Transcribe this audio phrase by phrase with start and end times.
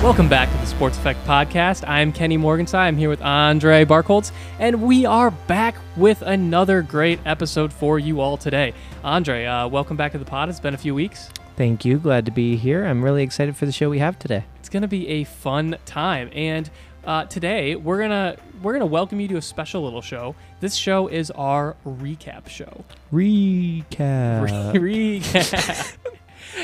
[0.00, 1.82] Welcome back to the Sports Effect Podcast.
[1.86, 2.86] I'm Kenny Morgenstein.
[2.86, 4.30] I'm here with Andre Barkholtz,
[4.60, 8.74] and we are back with another great episode for you all today.
[9.02, 10.50] Andre, uh, welcome back to the pod.
[10.50, 11.30] It's been a few weeks.
[11.56, 11.98] Thank you.
[11.98, 12.86] Glad to be here.
[12.86, 14.44] I'm really excited for the show we have today.
[14.60, 16.70] It's going to be a fun time, and
[17.04, 20.36] uh, today we're gonna we're gonna welcome you to a special little show.
[20.60, 22.84] This show is our recap show.
[23.12, 23.88] Recap.
[24.74, 25.96] recap.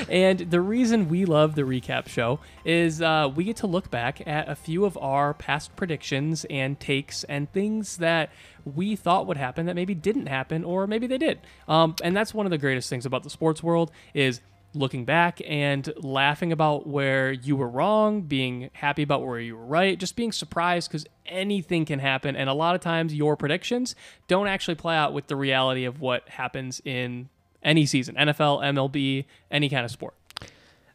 [0.09, 4.27] And the reason we love the recap show is uh, we get to look back
[4.27, 8.31] at a few of our past predictions and takes and things that
[8.65, 11.41] we thought would happen that maybe didn't happen or maybe they did.
[11.69, 14.41] Um, and that's one of the greatest things about the sports world is
[14.75, 19.65] looking back and laughing about where you were wrong, being happy about where you were
[19.65, 22.37] right, just being surprised because anything can happen.
[22.37, 23.95] And a lot of times your predictions
[24.27, 27.29] don't actually play out with the reality of what happens in
[27.65, 30.15] any season NFL, MLB, any kind of sport.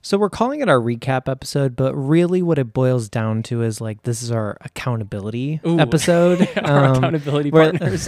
[0.01, 3.81] So we're calling it our recap episode, but really what it boils down to is
[3.81, 5.77] like this is our accountability Ooh.
[5.79, 6.47] episode.
[6.63, 8.07] our um, accountability where- partners.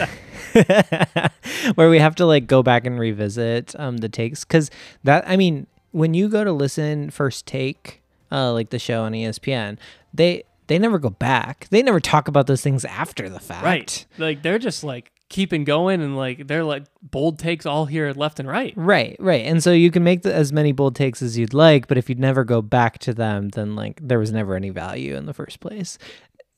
[1.76, 4.70] where we have to like go back and revisit um the takes cuz
[5.04, 9.12] that I mean, when you go to listen first take uh like the show on
[9.12, 9.78] ESPN,
[10.14, 11.68] they they never go back.
[11.72, 13.66] They never talk about those things after the fact.
[13.66, 14.06] right.
[14.18, 18.40] Like they're just like keeping going and like they're like bold takes all here left
[18.40, 18.74] and right.
[18.76, 19.46] Right, right.
[19.46, 22.10] And so you can make the, as many bold takes as you'd like, but if
[22.10, 25.34] you'd never go back to them, then like there was never any value in the
[25.34, 25.98] first place.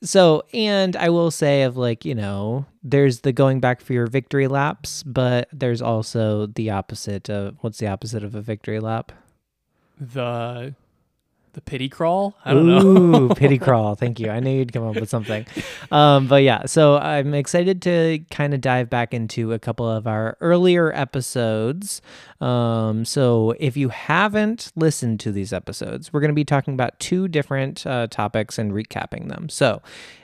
[0.02, 4.08] So, and I will say of like, you know, there's the going back for your
[4.08, 9.14] victory laps, but there's also the opposite of what's the opposite of a victory lap?
[9.98, 10.76] The
[11.54, 12.36] the pity crawl.
[12.44, 12.86] I don't know.
[12.86, 13.96] Ooh, pity crawl.
[13.96, 14.30] Thank you.
[14.30, 15.46] I knew you'd come up with something.
[15.92, 20.08] Um, but yeah, so I'm excited to kind of dive back into a couple of
[20.08, 22.02] our earlier episodes.
[22.42, 27.00] Um, so if you haven't listened to these episodes, we're going to be talking about
[27.00, 29.48] two different uh, topics and recapping them.
[29.48, 29.82] So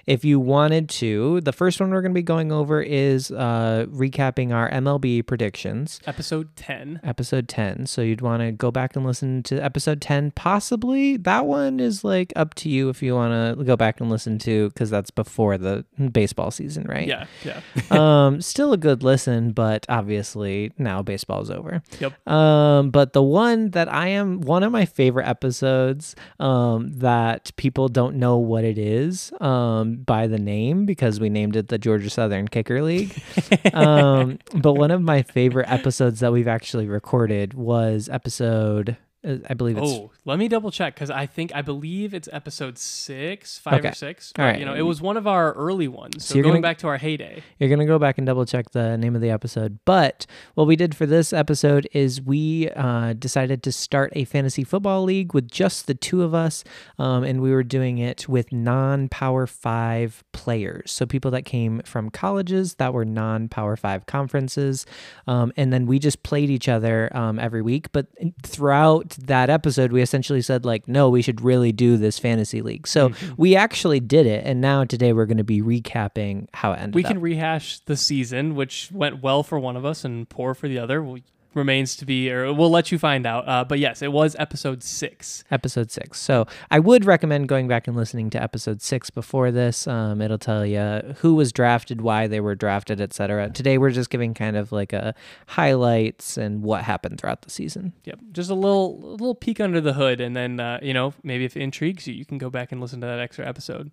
[0.09, 3.85] if you wanted to, the first one we're going to be going over is uh,
[3.89, 6.99] recapping our MLB predictions Episode 10.
[7.03, 11.45] episode 10 so you'd want to go back and listen to episode 10 possibly that
[11.45, 14.69] one is like up to you if you want to go back and listen to
[14.69, 17.61] because that's before the baseball season right Yeah, yeah.
[18.25, 22.27] um still a good listen but obviously now baseball's over Yep.
[22.27, 27.87] um but the one that i am one of my favorite episodes um that people
[27.89, 32.09] don't know what it is um by the name because we named it the georgia
[32.09, 33.21] southern kicker league.
[33.73, 39.77] Um, but one of my favorite episodes that we've actually recorded was episode, I believe
[39.77, 43.79] it's Oh, let me double check because I think I believe it's episode six, five
[43.79, 43.89] Okay.
[43.89, 44.31] or six.
[44.39, 44.57] All right.
[44.57, 46.23] You know, it was one of our early ones.
[46.23, 47.43] So, you're going gonna- back to our heyday.
[47.59, 49.79] You're going to go back and double check the name of the episode.
[49.83, 50.25] But
[50.55, 55.03] what we did for this episode is we uh, decided to start a fantasy football
[55.03, 56.63] league with just the two of us.
[56.97, 60.91] Um, and we were doing it with non Power Five players.
[60.93, 64.85] So people that came from colleges that were non Power Five conferences.
[65.27, 67.91] Um, and then we just played each other um, every week.
[67.91, 68.07] But
[68.43, 72.87] throughout that episode, we essentially said, like, no, we should really do this fantasy league.
[72.87, 73.33] So mm-hmm.
[73.37, 74.45] we actually did it.
[74.45, 77.11] And now today we're going to be recapping how it ended We up.
[77.11, 80.79] can rehash the season, which went well for one of us and poor for the
[80.79, 81.03] other.
[81.03, 81.23] We,
[81.53, 83.47] remains to be, or we'll let you find out.
[83.47, 85.43] Uh, but yes, it was episode six.
[85.51, 86.19] episode six.
[86.19, 89.87] So I would recommend going back and listening to episode six before this.
[89.87, 93.49] Um, it'll tell you who was drafted, why they were drafted, etc.
[93.49, 95.15] Today we're just giving kind of like a
[95.47, 97.93] highlights and what happened throughout the season.
[98.05, 101.13] Yep, just a little, a little peek under the hood, and then uh, you know
[101.23, 103.91] maybe if it intrigues you, you can go back and listen to that extra episode.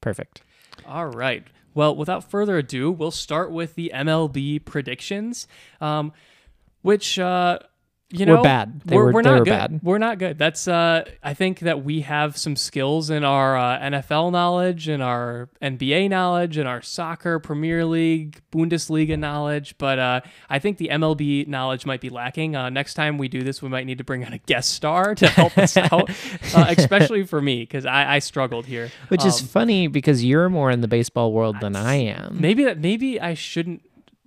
[0.00, 0.42] Perfect.
[0.86, 1.44] All right.
[1.74, 5.48] Well, without further ado, we'll start with the MLB predictions,
[5.80, 6.12] um,
[6.84, 7.58] which uh,
[8.10, 8.82] you Were know bad.
[8.84, 9.50] They we're, were- we're not were good.
[9.50, 9.80] bad.
[9.82, 10.38] We're not good.
[10.38, 15.02] That's uh, I think that we have some skills in our uh, NFL knowledge, and
[15.02, 20.90] our NBA knowledge, and our soccer, Premier League, Bundesliga knowledge, but uh, I think the
[20.92, 22.54] MLB knowledge might be lacking.
[22.54, 25.16] Uh, next time we do this, we might need to bring on a guest star
[25.16, 26.08] to help us out,
[26.54, 28.92] uh, especially for me because I, I struggled here.
[29.08, 32.36] Which is Um, funny because you're more in the baseball world than I am.
[32.40, 33.82] maybe that maybe I shouldn't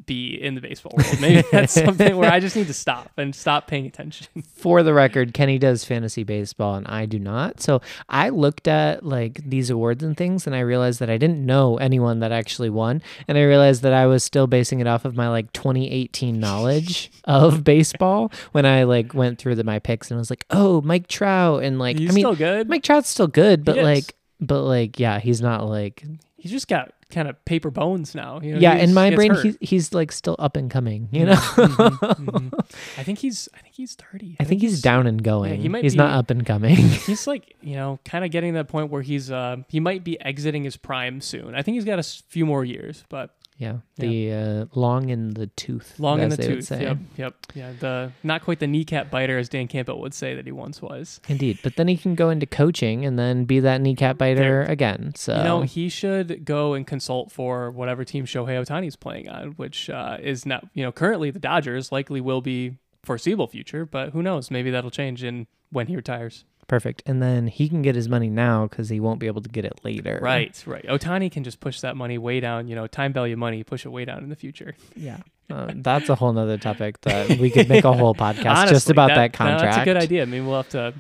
[0.08, 1.22] be in the baseball world.
[1.22, 4.28] Maybe that's something where I just need to stop and stop paying attention.
[4.56, 7.62] For the record, Kenny does fantasy baseball and I do not.
[7.62, 11.46] So I looked at like these awards and things and I realized that I didn't
[11.46, 13.04] know anyone that actually won.
[13.28, 17.12] And I realized that I was still basing it off of my like 2018 knowledge
[17.26, 20.82] of baseball when I like went through the, my picks and I was like, oh,
[20.82, 21.64] Mike Trout.
[21.64, 22.68] And like, He's I mean, still good.
[22.70, 26.04] Mike Trout's still good, but like, but like yeah, he's not like
[26.38, 28.40] He's just got kind of paper bones now.
[28.42, 28.76] You know, yeah.
[28.76, 29.44] In my brain, hurt.
[29.44, 31.10] he's he's like still up and coming.
[31.12, 32.66] You know, Mhm, mhm.
[32.98, 33.50] I think he's.
[33.56, 34.36] I think he's thirty.
[34.40, 35.60] I think he's down and going.
[35.60, 36.76] he might he's not up and coming.
[37.08, 39.32] He's like you know, kind of getting to that point where he's.
[39.32, 41.56] Uh, he might be exiting his prime soon.
[41.56, 45.48] I think he's got a few more years, but yeah, the uh, long in the
[45.48, 46.00] tooth.
[46.00, 46.66] long in the tooth.
[46.66, 46.84] say.
[46.84, 47.72] Yep, yep, yeah.
[47.80, 51.20] The not quite the kneecap biter as Dan Campbell would say that he once was.
[51.28, 55.14] Indeed, but then he can go into coaching and then be that kneecap biter again.
[55.16, 59.28] So You know, he should go and consult for whatever team Shohei Ohtani is playing
[59.28, 63.86] on, which uh, is not, you know, currently the Dodgers likely will be foreseeable future,
[63.86, 64.52] but who knows?
[64.52, 66.46] Maybe that'll change in when he retires.
[66.68, 69.50] Perfect, and then he can get his money now because he won't be able to
[69.50, 70.20] get it later.
[70.22, 70.86] Right, right.
[70.86, 73.90] Ohtani can just push that money way down, you know, time value money, push it
[73.90, 74.76] way down in the future.
[74.96, 75.20] Yeah.
[75.50, 79.08] Uh, that's a whole nother topic that we could make a whole podcast just about
[79.08, 79.62] that, no, contract.
[79.62, 80.26] that's a good idea.
[80.26, 80.94] Maybe we'll have to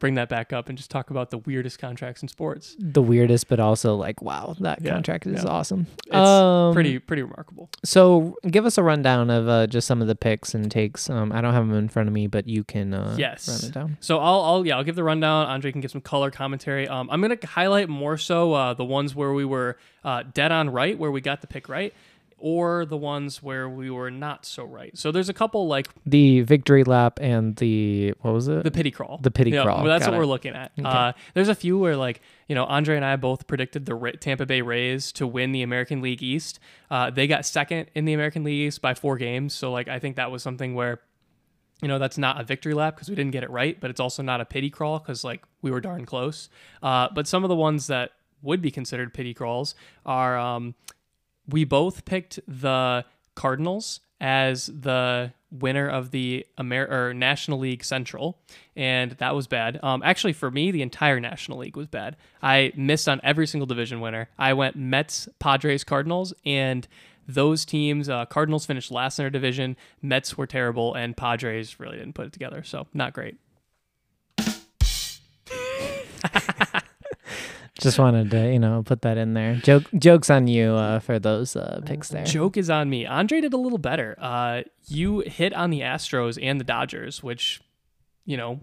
[0.00, 2.74] bring that back up and just talk about the weirdest contracts in sports.
[2.80, 5.48] The weirdest, but also like, wow, that Yeah, contract is yeah.
[5.50, 5.86] awesome.
[6.06, 7.70] It's Um, pretty pretty remarkable.
[7.84, 11.08] So, give us a rundown of uh, just some of the picks and takes.
[11.08, 13.46] Um, I don't have them in front of me, but you can uh, Yes.
[13.48, 13.96] run it down.
[14.00, 15.46] So I'll, I'll yeah I'll give the rundown.
[15.46, 16.88] Andre can give some color commentary.
[16.88, 20.70] Um, I'm gonna highlight more so uh, the ones where we were uh, dead on
[20.70, 21.92] right, where we got the pick right,
[22.40, 24.96] or the ones where we were not so right.
[24.98, 28.64] So there's a couple like The victory lap and the what was it?
[28.64, 29.18] the pity crawl.
[29.22, 29.78] The pity Yeah, crawl.
[29.78, 30.18] well, that's Got what it.
[30.20, 30.72] we're looking at.
[30.82, 34.46] Uh, there's a few where like you know Andre and I both predicted the Tampa
[34.46, 36.58] Bay Rays to win the American League East.
[36.90, 39.52] Uh, they got second in the American League East by four games.
[39.54, 41.00] So like I think that was something where
[41.82, 44.00] you know that's not a victory lap because we didn't get it right, but it's
[44.00, 46.48] also not a pity crawl because like we were darn close.
[46.82, 48.10] Uh, but some of the ones that
[48.42, 49.74] would be considered pity crawls
[50.06, 50.74] are um,
[51.48, 53.04] we both picked the
[53.34, 58.38] Cardinals as the winner of the Amer- or National League Central,
[58.76, 59.80] and that was bad.
[59.82, 62.16] Um, actually, for me, the entire National League was bad.
[62.42, 64.28] I missed on every single division winner.
[64.38, 66.86] I went Mets, Padres, Cardinals, and
[67.26, 68.08] those teams.
[68.08, 69.76] Uh, Cardinals finished last in their division.
[70.02, 72.62] Mets were terrible, and Padres really didn't put it together.
[72.62, 73.36] So not great.
[77.80, 79.56] Just wanted to, you know, put that in there.
[79.56, 82.24] Joke, jokes on you uh, for those uh, picks there.
[82.24, 83.06] Joke is on me.
[83.06, 84.16] Andre did a little better.
[84.18, 87.60] Uh, you hit on the Astros and the Dodgers, which,
[88.24, 88.60] you know,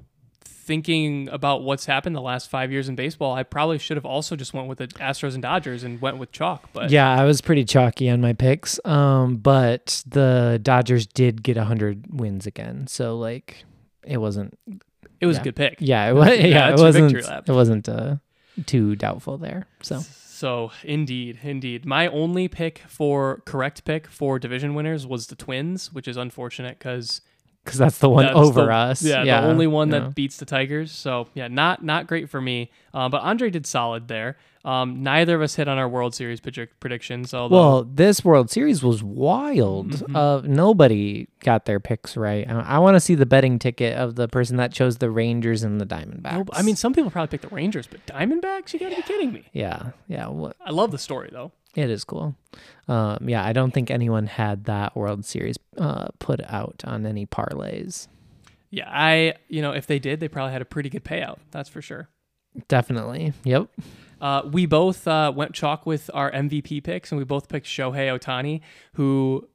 [0.68, 4.36] thinking about what's happened the last five years in baseball, I probably should have also
[4.36, 6.70] just went with the Astros and Dodgers and went with chalk.
[6.74, 8.78] But Yeah, I was pretty chalky on my picks.
[8.86, 13.64] Um, but the Dodgers did get hundred wins again, so like
[14.06, 14.60] it wasn't.
[15.22, 15.42] it was yeah.
[15.42, 15.78] a good pick.
[15.80, 16.28] Yeah, it was.
[16.38, 17.14] Yeah, Yeah, it wasn't.
[17.14, 18.18] It wasn't uh,
[18.66, 19.68] too doubtful there.
[19.82, 25.36] So So indeed, indeed, my only pick for correct pick for division winners was the
[25.36, 27.22] Twins, which is unfortunate because
[27.68, 29.04] because that's the one That's over the- us.
[29.04, 30.00] Yeah, the only one yeah.
[30.00, 30.92] that beats the Tigers.
[30.92, 32.72] So yeah, not not great for me.
[32.94, 34.38] Uh, but Andre did solid there.
[34.66, 37.34] Um, neither of us hit on our World Series predictions.
[37.34, 39.92] Although Well, this World Series was wild.
[39.92, 40.16] Mm-hmm.
[40.16, 42.46] Uh, nobody got their picks right.
[42.50, 45.64] I, I want to see the betting ticket of the person that chose the Rangers
[45.64, 46.34] and the Diamondbacks.
[46.34, 49.02] no, I mean, some people probably picked the Rangers, but Diamondbacks, you got to be
[49.04, 49.46] kidding me.
[49.54, 50.28] yeah, yeah.
[50.66, 51.52] I love the story though.
[51.78, 52.36] It is cool.
[52.88, 57.28] Um, yeah, I don't think anyone had that World Series uh, put out on any
[57.28, 58.08] parlays.
[58.72, 61.38] Yeah, I you know if they did, they probably had a pretty good payout.
[61.52, 62.10] That's for sure.
[62.68, 63.34] Definitely.
[63.44, 63.70] Yep.
[64.20, 68.18] Uh, we both uh, went chalk with our MVP picks, and we both picked Shohei
[68.18, 68.62] Ohtani,
[68.94, 69.48] who,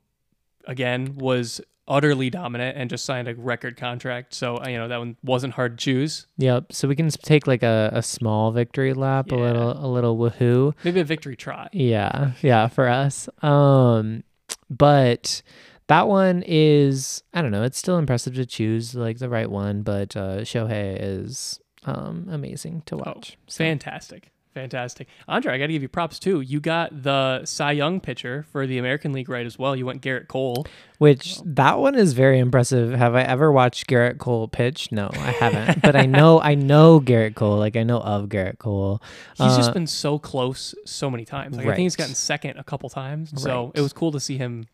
[0.67, 1.61] again, was
[1.93, 4.35] utterly dominant and just signed a record contract.
[4.35, 6.27] So uh, you know that one wasn't hard to choose.
[6.39, 6.73] Yep.
[6.73, 10.75] So we can take like a, a small victory lap, a little a little woohoo.
[10.85, 11.71] Maybe a victory trot.
[11.75, 13.29] Yeah, yeah, for us.
[13.43, 14.25] Um,
[14.71, 15.43] but
[15.89, 17.63] that one is I don't know.
[17.63, 22.83] It's still impressive to choose like the right one, but uh, Shohei is um amazing
[22.87, 23.37] to watch.
[23.47, 24.32] So- Fantastic.
[24.55, 25.09] Fantastic.
[25.29, 26.43] Andre, I got to give you props too.
[26.43, 29.75] You got the Cy Young pitcher for the American League right as well.
[29.75, 30.67] You went Gerrit Cole.
[30.99, 32.93] Which that one is very impressive.
[32.93, 34.93] Have I ever watched Gerrit Cole pitch?
[34.93, 35.81] No, I haven't.
[35.83, 37.57] but I know I know Gerrit Cole.
[37.59, 39.01] Like I know of Gerrit Cole.
[39.39, 41.57] He's Uh, just been so close so many times.
[41.57, 43.33] Like, I think he's gotten second a couple times.
[43.43, 43.73] So Right.
[43.77, 44.67] it was cool to see him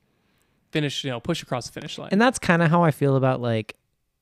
[0.72, 2.08] finish, you know, push across the finish line.
[2.12, 3.76] And that's kind of how I feel about like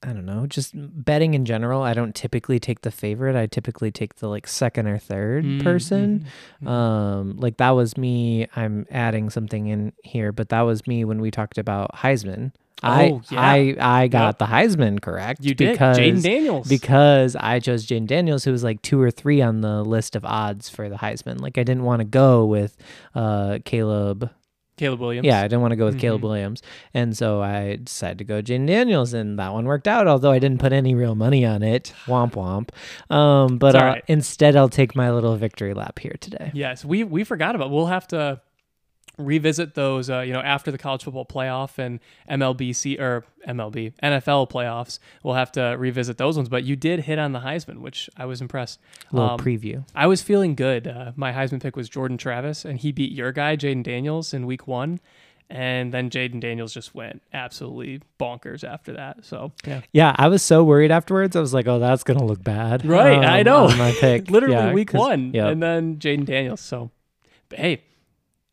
[0.07, 1.83] I don't know, just betting in general.
[1.83, 3.35] I don't typically take the favorite.
[3.35, 6.27] I typically take the like second or 3rd Mm, person.
[6.63, 6.71] mhm, mhm.
[6.71, 8.47] Um, like that was me.
[8.55, 12.53] I'm adding something in here, but that was me when we talked about Heisman.
[12.83, 13.41] I Oh, yeah.
[13.41, 14.39] I I got Yep.
[14.39, 15.43] the Heisman correct.
[15.45, 15.73] you did.
[15.73, 16.69] because Jayden Daniels.
[16.69, 20.25] because I chose Jayden Daniels, who was like two or three on the list of
[20.27, 21.41] odds for the Heisman.
[21.41, 22.77] Like I didn't want to go with
[23.15, 24.31] uh Caleb
[24.77, 25.27] Caleb Williams.
[25.27, 26.25] Yeah, I didn't want to go with Caleb Mhm.
[26.25, 30.07] Williams, and so I decided to go Jayden Daniels, and that one worked out.
[30.07, 32.69] Although I didn't put any real money on it, womp womp.
[33.15, 34.05] Um, but uh, right.
[34.07, 36.51] instead, I'll take my little victory lap here today.
[36.55, 37.71] Yes, we we forgot about.
[37.71, 38.41] We'll have to
[39.19, 40.11] revisit those.
[40.11, 45.35] Uh, you know, after the college football playoff and MLBC or MLB NFL playoffs, we'll
[45.35, 46.49] have to revisit those ones.
[46.49, 48.81] But you did hit on the Heisman, which I was impressed.
[49.13, 49.85] little Um, preview.
[49.95, 50.87] I was feeling good.
[50.87, 54.47] Uh, my Heisman pick was Jordan Travis, and he beat your guy Jayden Daniels in
[54.47, 55.01] Week One.
[55.49, 59.25] And then Jayden Daniels just went absolutely bonkers after that.
[59.25, 61.37] So yeah, Yeah, I was so worried afterwards.
[61.37, 63.69] I was like, "Oh, that's gonna look bad." Right, I know.
[63.77, 66.61] my pick, literally Yeah, Week 'cause- One, Yeah, and then Jayden Daniels.
[66.61, 66.91] So,
[67.49, 67.83] but hey,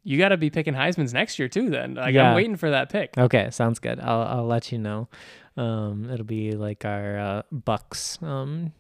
[0.04, 1.70] you got to be picking Heisman's next year too.
[1.70, 2.30] Then like, Yeah.
[2.30, 3.18] I'm waiting for that pick.
[3.18, 4.00] Okay, sounds good.
[4.00, 5.08] I'll I'll let you know.
[5.58, 8.72] Um, it'll be like our uh, Bucks um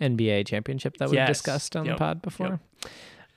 [0.00, 1.28] NBA championship that we've Yes.
[1.28, 1.94] discussed on Yep.
[1.94, 2.60] the pod before.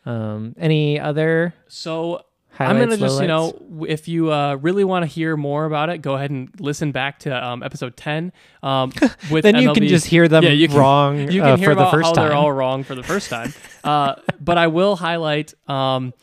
[0.06, 2.22] Um, any other So?
[2.60, 3.58] I'm gonna just you know
[3.88, 7.18] if you uh, really want to hear more about it, go ahead and listen back
[7.22, 8.32] to um, episode 10.
[8.62, 8.92] Um,
[9.32, 11.70] with then you can just hear them Yeah, you can- wrong you can uh, hear
[11.72, 12.28] for the about first how time.
[12.28, 13.54] they're all wrong for the first time.
[13.84, 16.14] uh, but I will highlight um,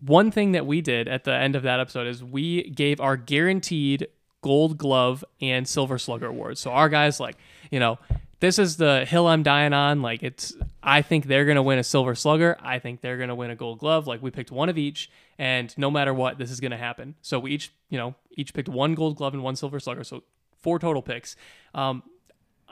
[0.00, 3.16] one thing that we did at the end of that episode is we gave our
[3.16, 4.08] guaranteed
[4.42, 6.60] Gold Glove and Silver Slugger awards.
[6.60, 7.36] So our guys like
[7.70, 7.98] you know.
[8.38, 10.02] This is the hill I'm dying on.
[10.02, 12.54] Like it's, I think they're gonna win a Silver Slugger.
[12.60, 14.06] I think they're gonna win a Gold Glove.
[14.06, 17.14] Like we picked one of each, and no matter what, this is gonna happen.
[17.22, 20.04] So we each, you know, each picked one Gold Glove and one Silver Slugger.
[20.04, 20.22] So
[20.58, 21.34] four total picks.
[21.74, 22.02] Um,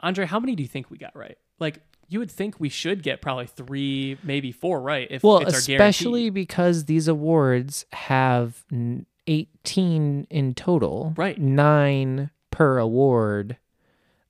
[0.02, 1.38] Andre, how many do you think we got right?
[1.58, 5.52] Like you would think we should get probably three, maybe four right if well, it's
[5.54, 8.64] our especially because these awards have
[9.26, 11.14] 18 in total.
[11.16, 11.38] Right.
[11.38, 13.56] Nine per award.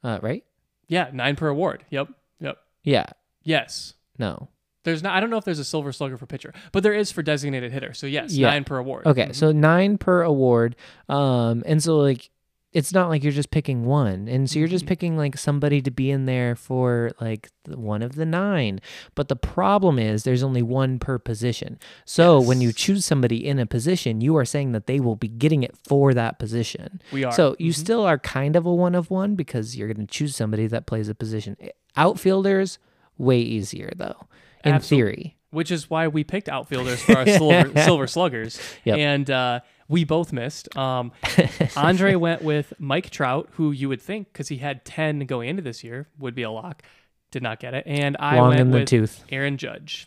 [0.02, 0.44] Uh, right?
[0.88, 1.84] Yeah, nine per award.
[1.90, 2.08] Yep.
[2.40, 2.58] Yep.
[2.82, 3.06] Yeah.
[3.42, 3.94] Yes.
[4.18, 4.48] No.
[4.84, 7.10] There's not I don't know if there's a silver slugger for pitcher, but there is
[7.10, 7.94] for designated hitter.
[7.94, 8.50] So yes, Yeah.
[8.50, 9.06] nine per award.
[9.06, 9.34] Okay, Mhm.
[9.34, 10.76] so nine per award.
[11.08, 12.28] Um, and so like
[12.74, 14.26] it's not like you're just picking one.
[14.28, 14.88] And so you're just Mhm.
[14.88, 18.80] picking like somebody to be in there for like one of the nine.
[19.14, 21.78] But the problem is there's only one per position.
[22.04, 25.28] So when you choose somebody in a position, you are saying that they will be
[25.28, 27.00] getting it for that position.
[27.12, 27.30] we are.
[27.32, 27.76] So you Mhm.
[27.76, 30.84] still are kind of a one of one because you're going to choose somebody that
[30.86, 31.56] plays a position.
[31.96, 32.78] Outfielders,
[33.16, 34.26] way easier though,
[34.64, 35.36] in Absol- theory.
[35.50, 38.60] which is why we picked outfielders for our silver, silver sluggers.
[38.84, 38.98] Yep.
[38.98, 40.74] And uh, we both missed.
[40.76, 41.12] Um,
[41.76, 45.62] Andre went with Mike Trout, who you would think, because he had 10 going into
[45.62, 46.82] this year, would be a lock.
[47.30, 47.84] Did not get it.
[47.86, 49.24] And I Long went with tooth.
[49.30, 50.06] Aaron Judge.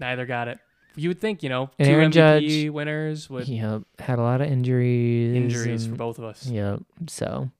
[0.00, 0.58] Neither got it.
[0.96, 4.40] You would think, you know, two Aaron MVP Judge- winners with Yep, had a lot
[4.40, 5.34] of injuries.
[5.34, 6.46] injuries for both of us.
[6.46, 6.82] Yep.
[7.08, 7.50] So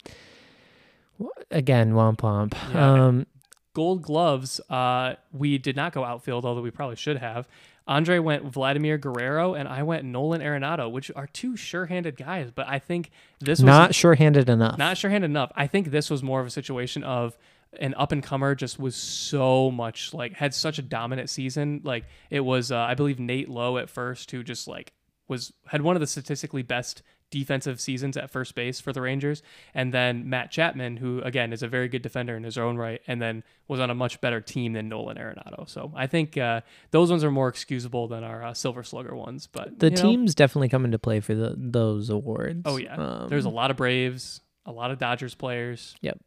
[1.50, 2.54] again, womp womp.
[2.72, 3.06] Yeah.
[3.06, 3.26] Um,
[3.72, 7.48] Gold gloves, uh, we did not go outfield, although we probably should have.
[7.86, 12.50] Andre went Vladimir Guerrero, and I went Nolan Arenado, which are two sure-handed guys.
[12.50, 13.10] But I think
[13.40, 14.78] this was not sure-handed enough.
[14.78, 15.52] not sure-handed enough.
[15.54, 17.36] I think this was more of a situation of
[17.80, 21.80] an up and comer just was so much like had such a dominant season.
[21.84, 24.92] Like it was, uh, I believe Nate Lowe at first, who just like
[25.28, 27.02] was had one of the statistically best
[27.38, 29.42] defensive seasons at first base for the Rangers,
[29.74, 33.00] and then Matt Chapman, who again is a very good defender in his own right,
[33.08, 35.68] and then was on a much better team than Nolan Arenado.
[35.68, 36.60] So I think uh,
[36.92, 39.48] those ones are more excusable than our uh, Silver Slugger ones.
[39.50, 42.62] But the you know, teams definitely come into play for the, those awards.
[42.64, 45.96] oh yeah, Um, there's a lot of Braves, a lot of Dodgers players.
[46.02, 46.20] Yep.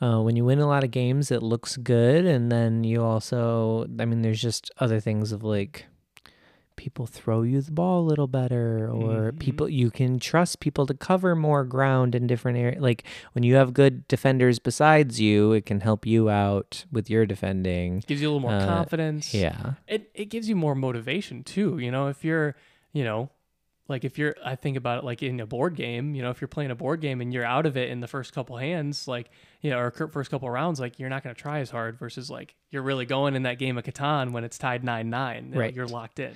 [0.00, 3.86] Uh, when you win a lot of games, it looks good, and then you also,
[3.98, 5.86] I mean, there's just other things of like
[6.80, 9.38] people throw you the ball a little better, or Mhm.
[9.38, 12.80] people you can trust people to cover more ground in different areas.
[12.80, 17.26] Like when you have good defenders besides you, it can help you out with your
[17.26, 18.02] defending.
[18.06, 19.34] Gives you a little more Uh, confidence.
[19.34, 19.74] Yeah.
[19.86, 21.78] it it gives you more motivation too.
[21.78, 22.56] You know, if you're,
[22.94, 23.28] you know,
[23.90, 26.14] like if you're, I think about it like in a board game.
[26.14, 28.06] You know, if you're playing a board game and you're out of it in the
[28.06, 29.30] first couple hands, like
[29.60, 31.98] you know, or first couple rounds, like you're not going to try as hard.
[31.98, 35.52] Versus like you're really going in that game of Catan when it's tied nine nine.
[35.54, 35.74] Right.
[35.74, 36.32] You're locked in,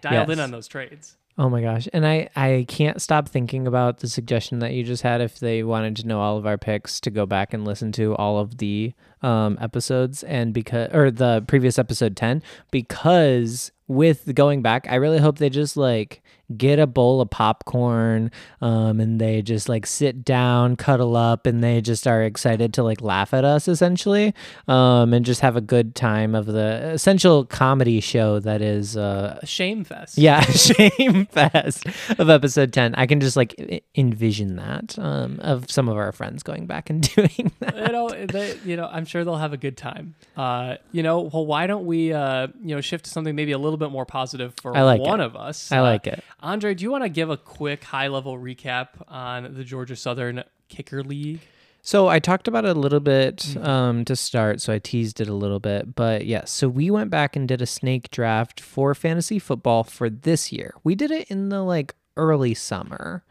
[0.00, 1.16] dialed in on those trades.
[1.38, 1.86] Oh my gosh.
[1.92, 5.62] And I, I can't stop thinking about the suggestion that you just had if they
[5.62, 8.56] wanted to know all of our picks to go back and listen to all of
[8.56, 14.94] the um, episodes and because or the previous episode 10 because with going back I
[14.94, 16.22] really hope they just like
[16.56, 21.62] get a bowl of popcorn um, and they just like sit down cuddle up and
[21.64, 24.32] they just are excited to like laugh at us essentially
[24.68, 29.40] um, and just have a good time of the essential comedy show that is uh,
[29.44, 30.18] shame fest.
[30.18, 31.84] yeah, shame fest
[32.18, 32.94] of episode 10.
[32.94, 37.02] I can just like envision that um, of some of our friends going back and
[37.14, 37.76] doing that.
[37.76, 40.14] you know, they, you know, I'm sure they'll have a good time.
[40.36, 43.58] Uh, you know, well, why don't we, uh, you know, shift to something maybe a
[43.58, 45.24] little bit more positive for like one it.
[45.24, 45.72] of us?
[45.72, 46.22] I Uh, like it.
[46.40, 50.44] Andre, do you want to give a quick high level recap on the Georgia Southern
[50.68, 51.40] Kicker League?
[51.82, 55.28] So I talked about it a little bit um, to start, so I teased it
[55.28, 55.94] a little bit.
[55.94, 60.10] But yeah, so we went back and did a snake draft for fantasy football for
[60.10, 60.74] this year.
[60.82, 63.22] We did it in the like early summer,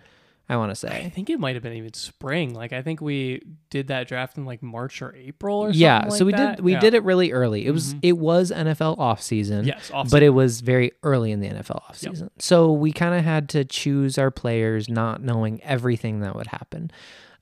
[0.47, 1.03] I want to say.
[1.05, 2.53] I think it might have been even spring.
[2.53, 5.81] Like I think we did that draft in like March or April or something.
[5.81, 6.55] Yeah, so like we that.
[6.57, 6.79] did we Yeah.
[6.79, 7.65] did it really early.
[7.65, 9.65] It was it was NFL off season.
[9.65, 12.13] Yes, off but it was very early in the NFL Yep.
[12.13, 12.29] offseason.
[12.39, 16.91] So we kind of had to choose our players not knowing everything that would happen.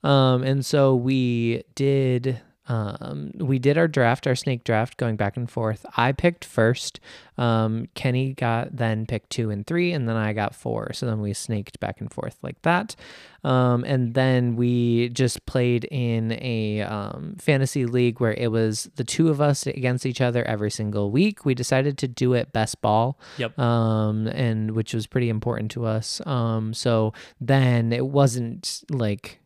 [0.02, 5.36] Um, and so we did um, we did our draft, our snake draft, going back
[5.36, 5.84] and forth.
[5.96, 6.98] I picked first.
[7.36, 10.92] Um, Kenny got then picked two and three, and then I got four.
[10.92, 12.96] So then we snaked back and forth like that.
[13.42, 19.04] Um, and then we just played in a um, fantasy league where it was the
[19.04, 21.44] two of us against each other every single week.
[21.44, 23.58] We decided to do it best ball, Yep.
[23.58, 26.22] um, and which was pretty important to us.
[26.26, 29.40] Um, so then it wasn't like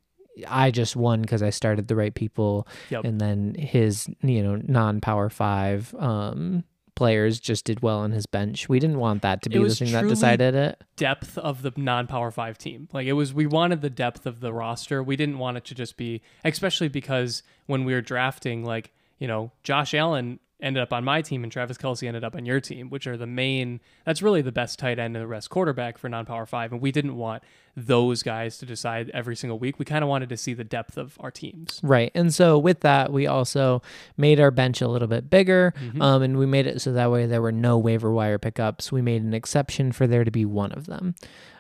[0.47, 3.05] I just won because I started the right people, Yep.
[3.05, 6.65] and then his you know non-power five um,
[6.95, 8.69] players just did well on his bench.
[8.69, 10.83] We didn't want that to be the thing that decided it.
[10.97, 12.89] depth of the non-power 5 team.
[12.93, 15.01] Like it was we wanted the depth of the roster.
[15.03, 19.29] We didn't want it to just be especially because when we were drafting like, you
[19.29, 22.61] know, Josh Allen ended up on my team and Travis Kelce ended up on your
[22.61, 25.99] team, which are the main that's really the best tight end and the rest quarterback
[25.99, 27.43] for non-power 5 and we didn't want
[27.87, 29.79] those guys to decide every single week.
[29.79, 31.81] We kind of wanted to see the depth of our teams.
[31.83, 32.11] Right.
[32.15, 33.83] And so with that, we also
[34.17, 35.73] made our bench a little bit bigger.
[35.81, 36.03] Mm-hmm.
[36.03, 38.91] Um, and we made it so that way there were no waiver wire pickups.
[38.91, 41.15] We made an exception for there to be one of them.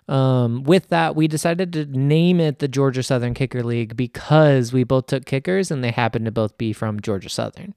[0.09, 4.83] Um, with that, we decided to name it the Georgia Southern Kicker League because we
[4.83, 7.75] both took kickers and they happened to both be from Georgia Southern.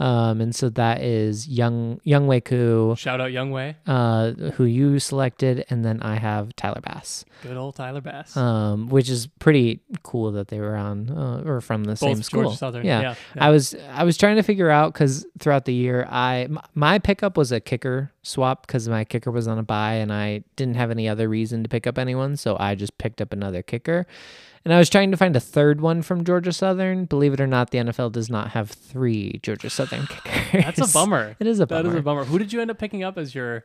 [0.00, 5.64] Um, and so that is Young Younghoe Koo, Shout out Younghoe, uh, who you selected,
[5.70, 8.36] and then I have Tyler Bass, good old Tyler Bass.
[8.36, 12.50] um, which is pretty cool that they were on uh, or from the same school.
[12.50, 12.84] Southern.
[12.84, 13.00] Yeah.
[13.02, 13.14] yeah.
[13.36, 16.98] I was I was trying to figure out because throughout the year I m- my
[16.98, 20.74] pickup was a kicker swap because my kicker was on a buy and I didn't
[20.74, 24.08] have any other reason to pick up anyone, so I just picked up another kicker.
[24.64, 27.04] And I was trying to find a third one from Georgia Southern.
[27.04, 30.64] Believe it or not, the NFL does not have three Georgia Southern kickers.
[30.64, 31.36] That's a bummer.
[31.40, 31.90] It is a bummer.
[31.90, 32.24] is a bummer.
[32.24, 33.64] Who did you end up picking up as your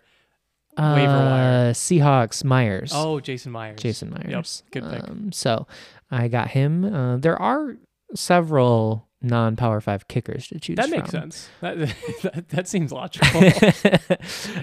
[0.77, 1.69] waiver wire?
[1.69, 2.91] Uh, Seahawks Myers.
[2.93, 3.79] Oh, Jason Myers.
[3.81, 4.63] Jason Myers.
[4.73, 4.83] Yep.
[4.83, 5.09] Good pick.
[5.09, 5.67] Um, so
[6.11, 6.83] I got him.
[6.85, 7.77] Uh, there are
[8.15, 11.31] several non-power five kickers to choose That makes from.
[11.31, 11.49] sense.
[11.61, 11.77] That,
[12.23, 13.41] that that seems logical.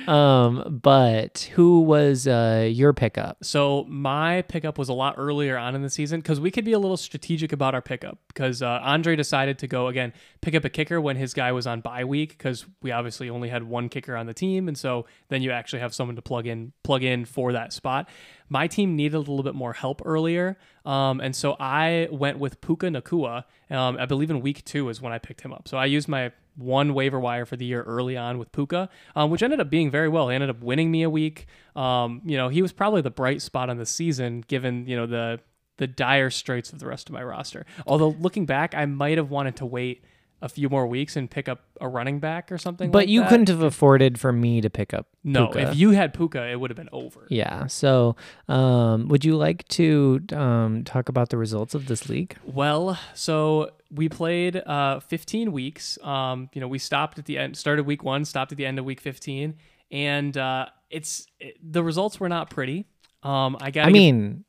[0.12, 3.38] um, but who was uh, your pickup?
[3.42, 6.72] so my pickup was a lot earlier on in the season because we could be
[6.72, 10.64] a little strategic about our pickup because uh, Andre decided to go again pick up
[10.64, 13.88] a kicker when his guy was on bye week because we obviously only had one
[13.88, 17.02] kicker on the team and so then you actually have someone to plug in plug
[17.02, 18.08] in for that spot.
[18.48, 22.60] My team needed a little bit more help earlier, um, and so I went with
[22.60, 23.44] Puka Nacua.
[23.70, 25.68] Um, I believe in week two is when I picked him up.
[25.68, 29.30] So I used my one waiver wire for the year early on with Puka, um,
[29.30, 30.28] which ended up being very well.
[30.28, 31.46] He ended up winning me a week.
[31.74, 35.06] Um, you know, he was probably the bright spot on the season, given you know
[35.06, 35.40] the
[35.78, 37.66] the dire straits of the rest of my roster.
[37.86, 40.04] Although looking back, I might have wanted to wait
[40.42, 42.90] a few more weeks and pick up a running back or something.
[42.90, 43.30] But like you that.
[43.30, 45.06] couldn't have afforded for me to pick up.
[45.24, 45.70] No, Puka.
[45.70, 47.26] if you had Puka, it would have been over.
[47.30, 47.66] Yeah.
[47.66, 48.16] So,
[48.48, 52.36] um, would you like to um, talk about the results of this league?
[52.44, 55.98] Well, so we played uh, 15 weeks.
[56.02, 58.78] Um, you know, we stopped at the end, started week one, stopped at the end
[58.78, 59.54] of week 15,
[59.90, 62.86] and uh, it's it, the results were not pretty.
[63.22, 63.86] Um, I got.
[63.86, 64.44] I mean,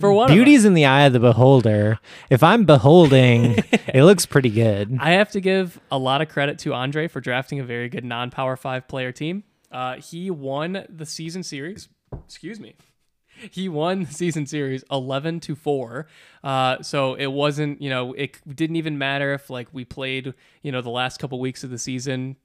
[0.00, 1.98] for one, beauty's in the eye of the beholder.
[2.30, 3.56] If I'm beholding,
[3.92, 4.96] it looks pretty good.
[5.00, 8.04] I have to give a lot of credit to Andre for drafting a very good
[8.04, 9.44] non-power five player team.
[9.70, 11.88] Uh, he won the season series.
[12.24, 12.76] Excuse me.
[13.50, 16.06] He won the season series 11 to 4.
[16.42, 20.72] Uh, so it wasn't, you know, it didn't even matter if like we played, you
[20.72, 22.36] know, the last couple weeks of the season.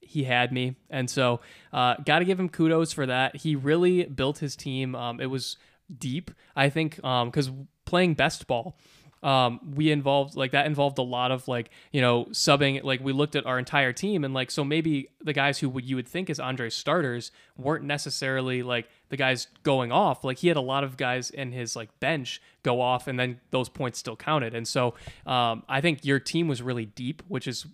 [0.00, 0.76] He had me.
[0.88, 1.40] And so
[1.72, 3.36] uh, got to give him kudos for that.
[3.36, 4.94] He really built his team.
[4.94, 5.56] Um, it was
[5.98, 7.50] deep, I think, um because
[7.84, 8.76] playing best ball,
[9.22, 13.12] um, we involved like that involved a lot of like you know subbing like we
[13.12, 16.08] looked at our entire team and like so maybe the guys who would you would
[16.08, 20.24] think is Andre's starters weren't necessarily like the guys going off.
[20.24, 23.40] Like he had a lot of guys in his like bench go off and then
[23.50, 24.54] those points still counted.
[24.54, 24.94] And so
[25.26, 27.66] um, I think your team was really deep which is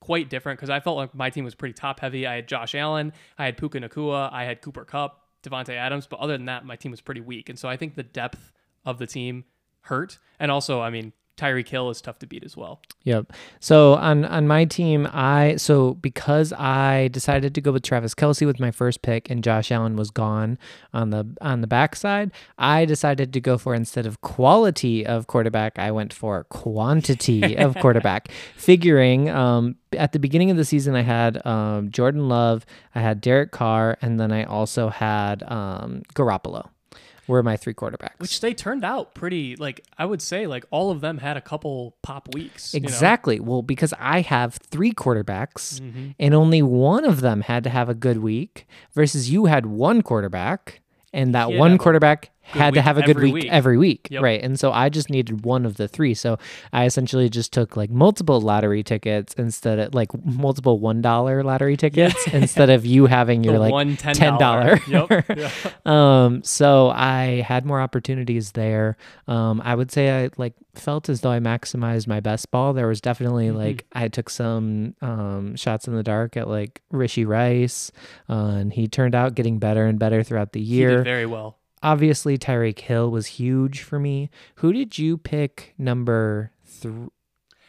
[0.00, 2.26] quite different because I felt like my team was pretty top heavy.
[2.26, 6.18] I had Josh Allen I had Puka Nacua I had Cooper Kupp Davante Adams but
[6.20, 8.52] other than that my team was pretty weak and so I think the depth
[8.84, 9.44] of the team
[9.86, 10.18] hurt.
[10.38, 12.80] And also, I mean, Tyreek Hill is tough to beat as well.
[13.04, 13.32] Yep.
[13.60, 18.46] So on on my team, I so because I decided to go with Travis Kelce
[18.46, 20.58] with my first pick, and Josh Allen was gone
[20.92, 25.78] on the on the backside, I decided to go for instead of quality of quarterback,
[25.78, 31.02] I went for quantity of quarterback, figuring um, at the beginning of the season I
[31.02, 36.70] had um, Jordan Love, I had Derek Carr, and then I also had um, Garoppolo
[37.26, 38.18] were my three quarterbacks.
[38.18, 41.40] Which they turned out pretty like I would say like all of them had a
[41.40, 42.74] couple pop weeks.
[42.74, 42.84] you know?
[42.84, 43.40] Exactly.
[43.40, 46.10] Well, because I have three quarterbacks Mm-hmm.
[46.18, 50.02] and only one of them had to have a good week versus you had one
[50.02, 50.80] quarterback
[51.12, 53.46] and that to one quarterback had to have a good week, week.
[53.50, 54.08] every week.
[54.10, 54.22] Yep.
[54.22, 54.42] Right.
[54.42, 56.14] And so I just needed one of the three.
[56.14, 56.38] So
[56.72, 62.26] I essentially just took like multiple lottery tickets instead of like multiple $1 lottery tickets
[62.32, 64.38] instead of you having your The like one $10.
[64.38, 64.86] $10.
[64.88, 65.24] Yep.
[65.36, 65.50] Yeah.
[65.84, 68.96] um so i had more opportunities there
[69.28, 72.86] um i would say i like felt as though i maximized my best ball there
[72.86, 73.56] was definitely Mm-hmm.
[73.58, 77.90] like i took some um shots in the dark at like rashee rice
[78.28, 81.26] uh, and he turned out getting better and better throughout the He year did very
[81.26, 81.58] well.
[81.82, 86.94] Obviously tyreek hill was huge for me who did you pick number th-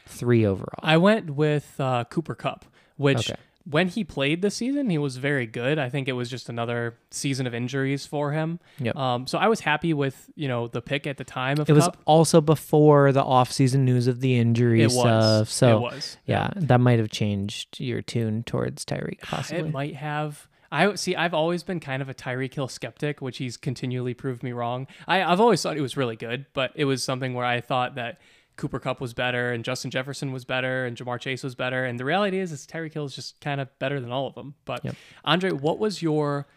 [0.07, 2.65] three overall I went with uh, Cooper Kupp,
[2.95, 3.39] which Okay.
[3.69, 5.77] when he played this season, he was very good.
[5.77, 8.59] I think it was just another season of injuries for him.
[8.79, 8.95] Yep.
[8.95, 11.73] Um, so I was happy with you know the pick at the time of it
[11.73, 15.49] was also before the off-season news of the injury It was.
[15.49, 16.17] so it was.
[16.25, 19.67] Yeah, that might have changed your tune towards Tyreek, possibly.
[19.67, 20.47] It might have.
[20.71, 21.15] I see.
[21.15, 24.87] I've always been kind of a Tyreek Hill skeptic, which he's continually proved me wrong.
[25.07, 27.95] I, I've always thought it was really good, but it was something where I thought
[27.95, 28.19] that
[28.57, 31.85] Cooper Kupp was better and Justin Jefferson was better and Ja'Marr Chase was better.
[31.85, 34.35] And the reality is, is Tyreek Hill is just kind of better than all of
[34.35, 34.55] them.
[34.65, 34.95] But Yep.
[35.23, 36.47] Andre, what was your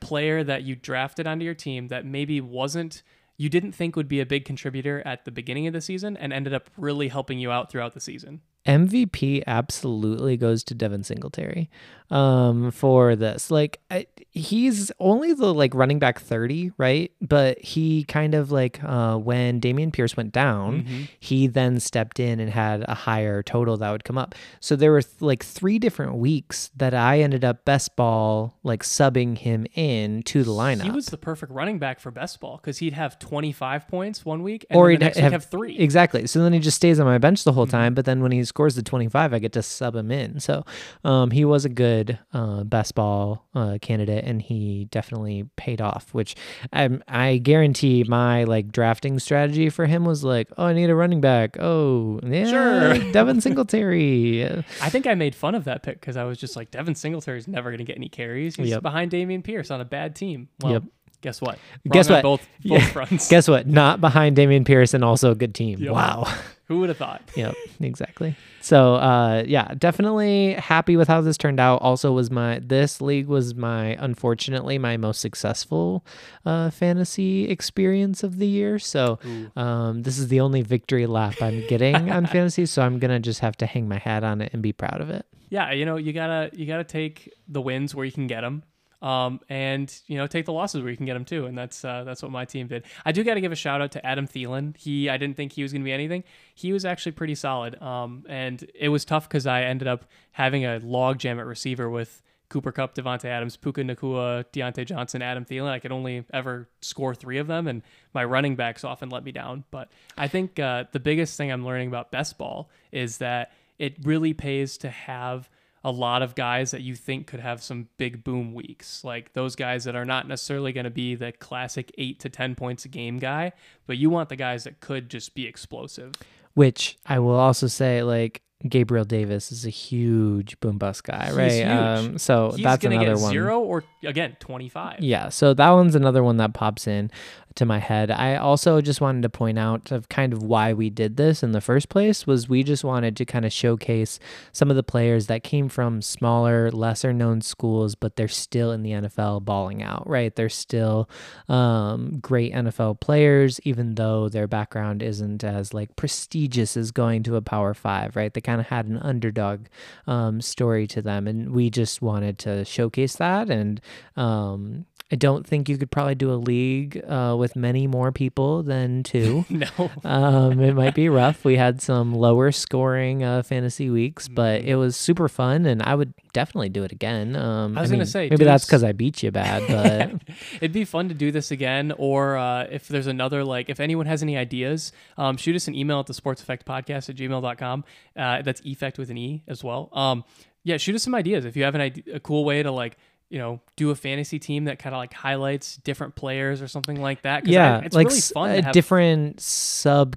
[0.00, 3.02] player that you drafted onto your team that maybe wasn't
[3.38, 6.32] you didn't think would be a big contributor at the beginning of the season and
[6.32, 8.40] ended up really helping you out throughout the season?
[8.66, 11.70] MVP absolutely goes to Devin Singletary
[12.10, 13.50] um, for this.
[13.50, 17.10] Like, I, he's only the like running back 30, right?
[17.20, 21.02] But he kind of like uh, when Dameon Pierce went down, Mm-hmm.
[21.20, 24.34] he then stepped in and had a higher total that would come up.
[24.60, 28.82] So there were th- like three different weeks that I ended up best ball like
[28.82, 30.82] subbing him in to the lineup.
[30.82, 34.42] He was the perfect running back for best ball because he'd have 25 points one
[34.42, 35.78] week and or then he'd next have, week have three.
[35.78, 36.26] Exactly.
[36.26, 37.70] So then he just stays on my bench the whole Mm-hmm.
[37.76, 37.94] time.
[37.94, 40.40] But then when he scores the 25, I get to sub him in.
[40.40, 40.64] So
[41.04, 46.14] um, he was a good uh, best ball uh, candidate, and he definitely paid off.
[46.14, 46.34] Which
[46.72, 50.94] I, I guarantee my like drafting strategy for him was like, oh, I need a
[50.94, 51.58] running back.
[51.60, 52.98] Oh, yeah, Sure.
[53.12, 54.46] Devin Singletary.
[54.80, 57.46] I think I made fun of that pick because I was just like, Devin Singletary's
[57.46, 58.56] never going to get any carries.
[58.56, 58.80] He's Yep.
[58.82, 60.48] behind Dameon Pierce on a bad team.
[60.62, 60.82] Well, Yep.
[61.26, 61.58] Guess what?
[61.90, 62.40] Guess Wrong on what?
[62.40, 62.86] Both, both Yeah.
[62.92, 63.28] fronts.
[63.34, 63.66] Guess what?
[63.66, 65.80] Not behind Dameon Pierce and also a good team.
[65.80, 65.92] Yep.
[65.92, 66.32] Wow.
[66.68, 67.22] Who would have thought?
[67.36, 72.58] yep exactly so uh yeah definitely happy with how this turned out also was my
[72.60, 76.04] this league was my unfortunately my most successful
[76.44, 79.18] uh fantasy experience of the year so
[79.54, 83.38] um this is the only victory lap i'm getting on fantasy so i'm gonna just
[83.40, 85.96] have to hang my hat on it and be proud of it Yeah, you know,
[85.96, 88.64] you gotta you gotta take the wins where you can get them,
[89.02, 91.46] um, and you know, take the losses where you can get them too.
[91.46, 92.84] And that's uh, that's what my team did.
[93.04, 94.76] I do got to give a shout out to Adam Thielen.
[94.76, 96.24] He I didn't think he was gonna be anything.
[96.54, 97.80] He was actually pretty solid.
[97.82, 101.88] Um, and it was tough because I ended up having a log jam at receiver
[101.90, 102.22] with.
[102.48, 105.68] Cooper Kupp, Davante Adams, Puka Nacua, Diontae Johnson, Adam Thielen.
[105.68, 107.82] I could only ever score three of them, and
[108.14, 109.64] my running backs often let me down.
[109.72, 113.96] But I think uh, the biggest thing I'm learning about best ball is that it
[114.04, 115.50] really pays to have
[115.86, 119.04] a lot of guys that you think could have some big boom weeks.
[119.04, 122.56] Like those guys that are not necessarily going to be the classic eight to 10
[122.56, 123.52] points a game guy,
[123.86, 126.14] but you want the guys that could just be explosive.
[126.54, 131.62] which i will also say like Gabriel Davis is a huge boom bust guy, right?
[131.62, 133.30] Um, so He's that's another get one.
[133.30, 135.00] zero or, again, 25.
[135.00, 137.10] Yeah, so that one's another one that pops in
[137.56, 138.10] to my head.
[138.10, 141.52] I also just wanted to point out of kind of why we did this in
[141.52, 144.18] the first place was we just wanted to kind of showcase
[144.52, 148.82] some of the players that came from smaller, lesser known schools, but they're still in
[148.82, 150.34] the NFL balling out, right?
[150.34, 151.08] They're still
[151.48, 157.36] um, great NFL players, even though their background isn't as like prestigious as going to
[157.36, 158.32] a Power Five, right?
[158.32, 159.66] They kind of had an underdog
[160.06, 163.80] um, story to them, and we just wanted to showcase that and
[164.16, 168.10] um, I don't think you could probably do a league uh, with with many more
[168.10, 169.44] people than two.
[169.50, 169.68] no.
[170.04, 171.44] um, it might be rough.
[171.44, 174.68] We had some lower scoring uh, fantasy weeks, but Mm-hmm.
[174.68, 177.36] it was super fun, and I would definitely do it again.
[177.36, 179.62] Um, I was gonna say, maybe that's because I beat you bad,
[180.20, 183.78] but It'd be fun to do this again, or uh, if there's another, like, if
[183.80, 187.16] anyone has any ideas, um, shoot us an email at the sports effect podcast at
[187.16, 187.84] gmail.com.
[188.16, 189.88] Uh, that's effect with an E as well.
[189.92, 190.24] Um,
[190.64, 191.44] yeah, shoot us some ideas.
[191.44, 192.96] If you have an idea, a cool way to, like,
[193.28, 197.00] you know, do a fantasy team that kind of like highlights different players or something
[197.00, 197.42] like that.
[197.44, 199.40] 'Cause I- yeah, it's like really fun a have different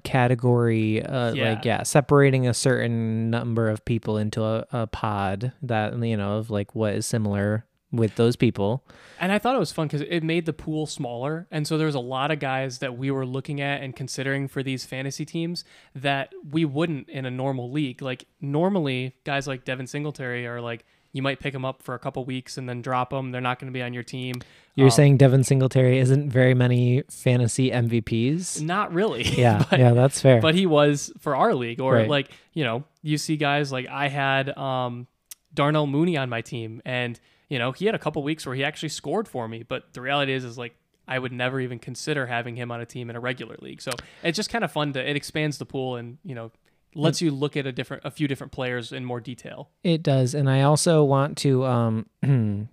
[0.04, 1.50] subcategory, uh, Yeah.
[1.50, 6.38] like yeah, separating a certain number of people into a, a pod that you know
[6.38, 8.84] of like what is similar with those people.
[9.18, 11.48] And I thought it was fun because it made the pool smaller.
[11.50, 14.46] And so there was a lot of guys that we were looking at and considering
[14.46, 15.64] for these fantasy teams
[15.96, 18.00] that we wouldn't in a normal league.
[18.00, 21.98] Like normally, guys like Devin Singletary are like, you might pick them up for a
[21.98, 23.32] couple weeks and then drop them.
[23.32, 24.36] They're not going to be on your team.
[24.76, 28.62] You're Um, saying Devin Singletary isn't very many fantasy MVPs?
[28.62, 29.22] Not really.
[29.40, 30.40] Yeah, but, yeah, that's fair.
[30.40, 31.80] but he was for our league.
[31.80, 32.08] Or Right.
[32.08, 35.06] like, you know, you see guys like I had um,
[35.54, 36.80] Darnell Mooney on my team.
[36.84, 37.18] And,
[37.48, 39.64] you know, he had a couple weeks where he actually scored for me.
[39.64, 40.74] But the reality is, is like,
[41.08, 43.82] I would never even consider having him on a team in a regular league.
[43.82, 43.90] So
[44.22, 46.52] it's just kind of fun to, it expands the pool and, you know,
[46.94, 49.70] lets you look at a different, a few different players in more detail.
[49.82, 52.06] It does, and I also want to um,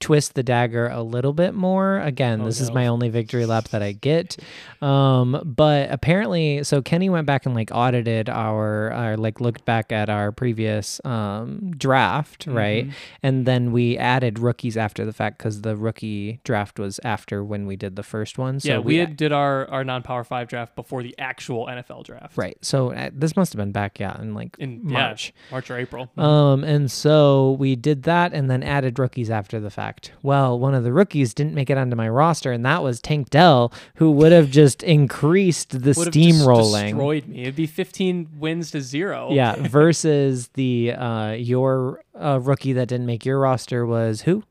[0.00, 2.00] twist the dagger a little bit more.
[2.00, 4.36] Again, Oh, this is my only victory lap that I get.
[4.82, 9.92] Um, but apparently, so Kenny went back and like audited our, our like looked back
[9.92, 12.84] at our previous um, draft, right?
[12.84, 12.96] Mm-hmm.
[13.22, 17.66] And then we added rookies after the fact because the rookie draft was after when
[17.66, 18.60] we did the first one.
[18.60, 22.04] So yeah, we, had did our, our non power five draft before the actual NFL
[22.04, 22.36] draft.
[22.36, 22.56] right.
[22.60, 25.32] So uh, this must have been back, yeah, in like In March.
[25.34, 26.10] Yeah, March or April.
[26.16, 29.93] Um, and so we did that and then added rookies after the fact.
[30.22, 33.30] Well, one of the rookies didn't make it onto my roster, and that was Tank
[33.30, 36.82] Dell, who would have just increased the Would have just steamrolling.
[36.90, 37.42] destroyed me.
[37.42, 39.30] It'd be 15 wins to zero.
[39.32, 44.44] Yeah, versus the uh your uh, rookie that didn't make your roster was who?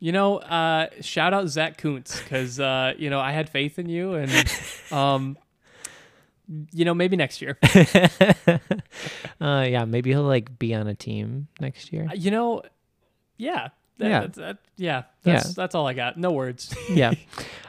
[0.00, 3.88] You know, uh, shout out Zack Kuntz because uh, you know I had faith in
[3.88, 4.30] you, and
[4.92, 5.38] um,
[6.72, 7.58] you know maybe next year.
[9.40, 12.08] uh yeah, maybe he'll like be on a team next year.
[12.14, 12.62] You know,
[13.38, 14.20] yeah, that, Yeah.
[14.20, 15.02] that, that- yeah.
[15.24, 15.34] Yeah.
[15.34, 16.16] That's that's all I got.
[16.18, 16.74] No words.
[16.90, 17.12] yeah.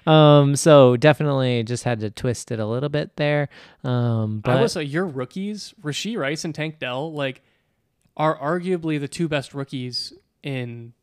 [0.08, 3.50] Um so definitely just had to twist it a little bit there.
[3.84, 7.42] Um but I will say your rookies, Rasheed Rice and Tank Dell, like
[8.18, 10.94] are arguably the two best rookies in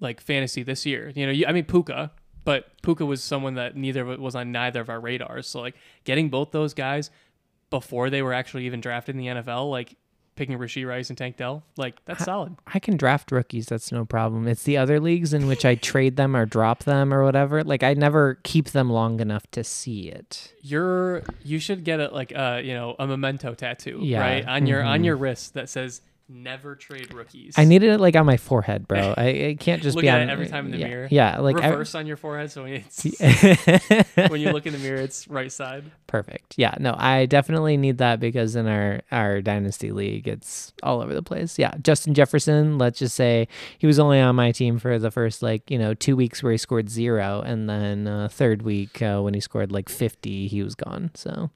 [0.00, 1.12] like fantasy this year.
[1.14, 2.12] You know, you, I mean Puka,
[2.44, 5.46] but Puka was someone that neither was on neither of our radars.
[5.48, 7.10] So like getting both those guys
[7.70, 9.96] before they were actually even drafted in the NFL, like
[10.38, 12.56] picking Rasheed Rice and Tank Dell, like that's solid.
[12.66, 13.66] I can draft rookies.
[13.66, 14.46] That's no problem.
[14.46, 17.64] It's the other leagues in which I trade them or drop them or whatever.
[17.64, 20.54] Like I never keep them long enough to see it.
[20.62, 24.66] You're you should get a like uh you know a memento tattoo Yeah, right on
[24.66, 25.06] your on mhm.
[25.06, 27.54] your wrist that says never trade rookies.
[27.56, 29.14] I needed it like on my forehead, bro.
[29.16, 31.08] I it can't just Look be at on it every time in the yeah, mirror.
[31.10, 33.04] Yeah, like I- reverse on your forehead so when it's
[34.30, 35.84] when you look in the mirror it's right side.
[36.06, 36.54] Perfect.
[36.56, 41.14] Yeah, no, I definitely need that because in our our dynasty league, it's all over
[41.14, 41.58] the place.
[41.58, 42.78] Yeah, Justin Jefferson.
[42.78, 45.94] Let's just say he was only on my team for the first like you know
[45.94, 49.72] two weeks where he scored zero, and then uh, third week uh, when he scored
[49.72, 51.10] like fifty, he was gone.
[51.14, 51.50] So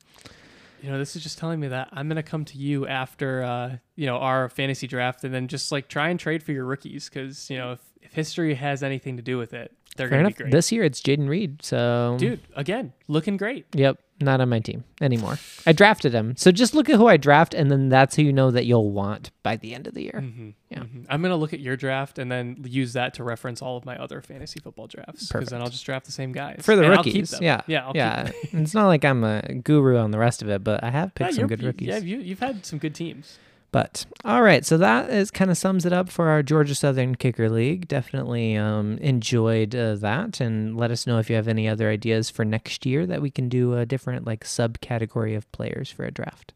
[0.83, 3.77] You know, this is just telling me that I'm gonna come to you after uh,
[3.95, 7.09] you know our fantasy draft, and then just like try and trade for your rookies
[7.09, 7.81] because you know if,
[8.13, 10.39] if history has anything to do with it, they're fair gonna enough.
[10.39, 10.53] be great.
[10.53, 11.63] This year it's Jayden Reed.
[11.63, 13.67] So Dude, again, looking great.
[13.75, 15.39] Yep, not on my team anymore.
[15.67, 16.35] I drafted him.
[16.37, 18.91] So just look at who I draft, and then that's who you know that you'll
[18.91, 20.21] want by the end of the year.
[20.21, 20.81] hmm Yeah.
[20.85, 23.85] hmm I'm gonna look at your draft and then use that to reference all of
[23.85, 26.85] my other fantasy football drafts because then I'll just draft the same guys For the
[26.85, 27.43] And I'll keep rookies, them.
[27.43, 28.23] yeah, yeah, I'll keep yeah.
[28.53, 28.63] them.
[28.63, 31.31] it's not like I'm a guru on the rest of it, but I have picked
[31.33, 31.89] Yeah, some good rookies.
[31.89, 33.39] Yeah, you, you've had some good teams.
[33.73, 37.15] But all right, so that is kind of sums it up for our Georgia Southern
[37.15, 37.89] Kicker League.
[37.89, 42.29] Definitely um, enjoyed uh, that, and let us know if you have any other ideas
[42.29, 46.11] for next year that we can do a different like subcategory of players for a
[46.11, 46.53] draft.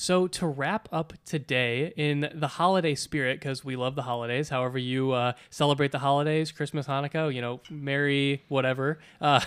[0.00, 4.48] So to wrap up today in the holiday spirit, because we love the holidays.
[4.48, 9.00] However, you uh, celebrate the holidays, Christmas, Hanukkah, you know, Merry whatever.
[9.20, 9.40] Uh,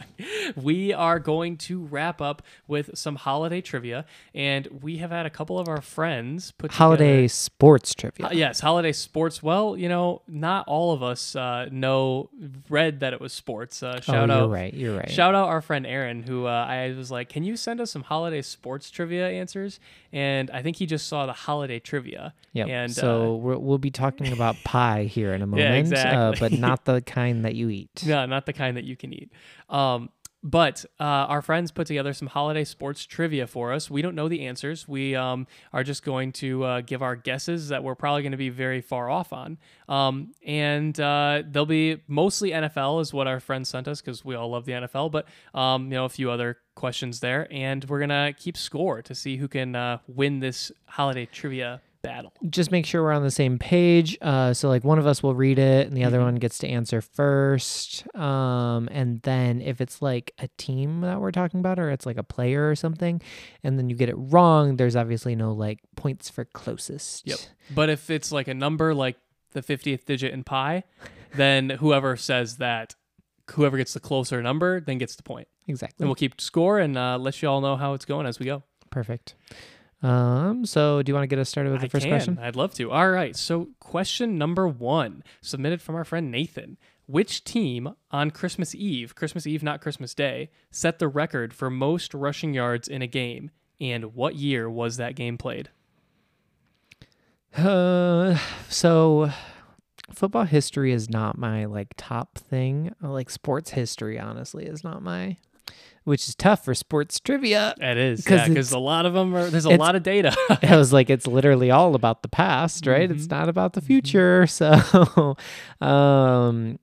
[0.56, 5.30] we are going to wrap up with some holiday trivia, and we have had a
[5.30, 8.28] couple of our friends put Holiday together- sports trivia.
[8.28, 9.42] Uh, yes, holiday sports.
[9.42, 12.30] Well, you know, not all of us uh, know
[12.70, 13.82] read that it was sports.
[13.82, 14.72] Uh, oh, shout you're out, right.
[14.72, 15.10] You're right.
[15.10, 18.04] Shout out our friend Aaron, who uh, I was like, "Can you send us some
[18.04, 19.78] holiday sports trivia answers?"
[20.12, 22.34] And I think he just saw the holiday trivia.
[22.52, 22.66] Yeah.
[22.66, 26.30] And so uh, we're, we'll be talking about pie here in a moment, Yeah, uh,
[26.30, 26.48] exactly.
[26.48, 28.02] but not the kind that you eat.
[28.06, 29.30] no, not the kind that you can eat.
[29.68, 30.10] Um,
[30.42, 33.90] but uh, our friends put together some holiday sports trivia for us.
[33.90, 34.88] We don't know the answers.
[34.88, 38.38] We um, are just going to uh, give our guesses that we're probably going to
[38.38, 39.58] be very far off on.
[39.88, 44.34] Um, and uh, they'll be mostly NFL, is what our friends sent us because we
[44.34, 45.10] all love the NFL.
[45.10, 49.14] But um, you know, a few other questions there, and we're gonna keep score to
[49.14, 52.32] see who can uh, win this holiday trivia battle.
[52.48, 54.16] Just make sure we're on the same page.
[54.22, 56.24] Uh, so like one of us will read it, and the other Mhm.
[56.24, 58.04] one gets to answer first.
[58.16, 62.16] Um, and then if it's like a team that we're talking about, or it's like
[62.16, 63.20] a player or something,
[63.62, 67.26] and then you get it wrong, there's obviously no like points for closest.
[67.26, 67.38] Yep.
[67.74, 69.16] But if it's like a number like
[69.52, 70.84] the 50th digit in pi,
[71.34, 72.94] then whoever says that,
[73.52, 75.48] whoever gets the closer number, then gets the point.
[75.66, 75.96] Exactly.
[76.04, 78.46] And we'll keep score and uh, let you all know how it's going as we
[78.46, 78.62] go.
[78.90, 79.34] Perfect.
[80.02, 82.10] Um, so do you want to get us started with the I first can.
[82.10, 82.38] question?
[82.40, 82.90] I'd love to.
[82.90, 83.36] All right.
[83.36, 86.78] So, question number one, submitted from our friend Nathan.
[87.06, 92.14] Which team on Christmas Eve, Christmas Eve, not Christmas Day, set the record for most
[92.14, 93.50] rushing yards in a game?
[93.80, 95.70] And what year was that game played?
[97.56, 99.30] Uh, so
[100.12, 102.94] football history is not my like top thing.
[103.00, 105.36] Like sports history, honestly, is not my,
[106.04, 107.74] which is tough for sports trivia.
[107.80, 108.24] It is.
[108.28, 110.34] Yeah, because it's- a lot of them are, there's a lot of data.
[110.62, 113.10] I was like, it's literally all about the past, right?
[113.10, 113.30] It's Mhm.
[113.30, 114.46] not about the future.
[114.48, 115.36] So,
[115.80, 116.78] um,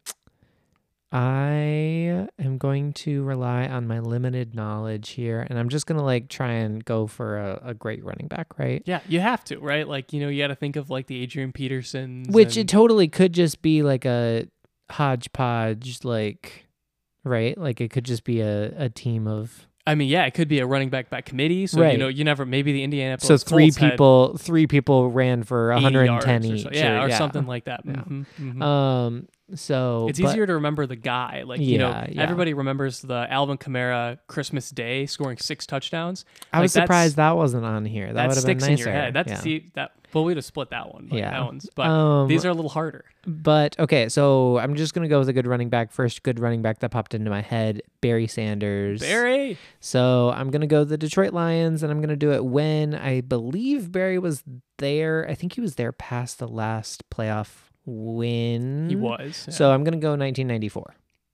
[1.09, 6.27] I am going to rely on my limited knowledge here, and I'm just gonna like
[6.27, 8.83] try and go for a, a great running back, right?
[8.85, 9.87] Yeah, you have to, right?
[9.87, 12.27] Like, you know, you got to think of like the Adrian Petersons.
[12.29, 14.47] Which it totally could just be like a
[14.91, 16.66] hodgepodge, like
[17.27, 17.57] right?
[17.57, 20.59] Like it could just be a, a team of I mean, yeah, it could be
[20.59, 21.65] a running back by committee.
[21.65, 25.43] So, you know, you never, maybe the Indianapolis so three Colts people three people ran
[25.43, 27.17] for 110 yards or each, so- yeah, or yeah.
[27.17, 27.81] something like that.
[27.85, 27.93] Yeah.
[27.93, 28.61] Mhm, mhm.
[28.61, 31.43] Um, so it's but- easier to remember the guy.
[31.45, 32.21] Like, you know, Yeah, yeah.
[32.23, 36.25] everybody remembers the Alvin Kamara Christmas Day scoring six touchdowns.
[36.51, 38.07] I was like, that's- surprised that wasn't on here.
[38.07, 38.71] That, That would have been nicer.
[38.71, 39.13] in your head.
[39.13, 39.39] That's yeah.
[39.39, 39.91] see that.
[40.13, 41.09] Well, we'd have split that one.
[41.11, 41.31] Like, Yeah.
[41.31, 41.69] that one's.
[41.75, 43.03] But Um, these are a little harder.
[43.25, 45.91] But okay, so I'm just gonna go with a good running back.
[45.91, 49.01] First good running back that popped into my head, Barry Sanders.
[49.01, 49.57] Barry.
[49.81, 53.91] So I'm gonna go the Detroit Lions, and I'm gonna do it when I believe
[53.91, 54.43] Barry was
[54.77, 55.27] there.
[55.29, 58.89] I think he was there past the last playoff win.
[58.89, 59.45] He was.
[59.47, 59.53] yeah.
[59.53, 60.93] So I'm gonna go 1994.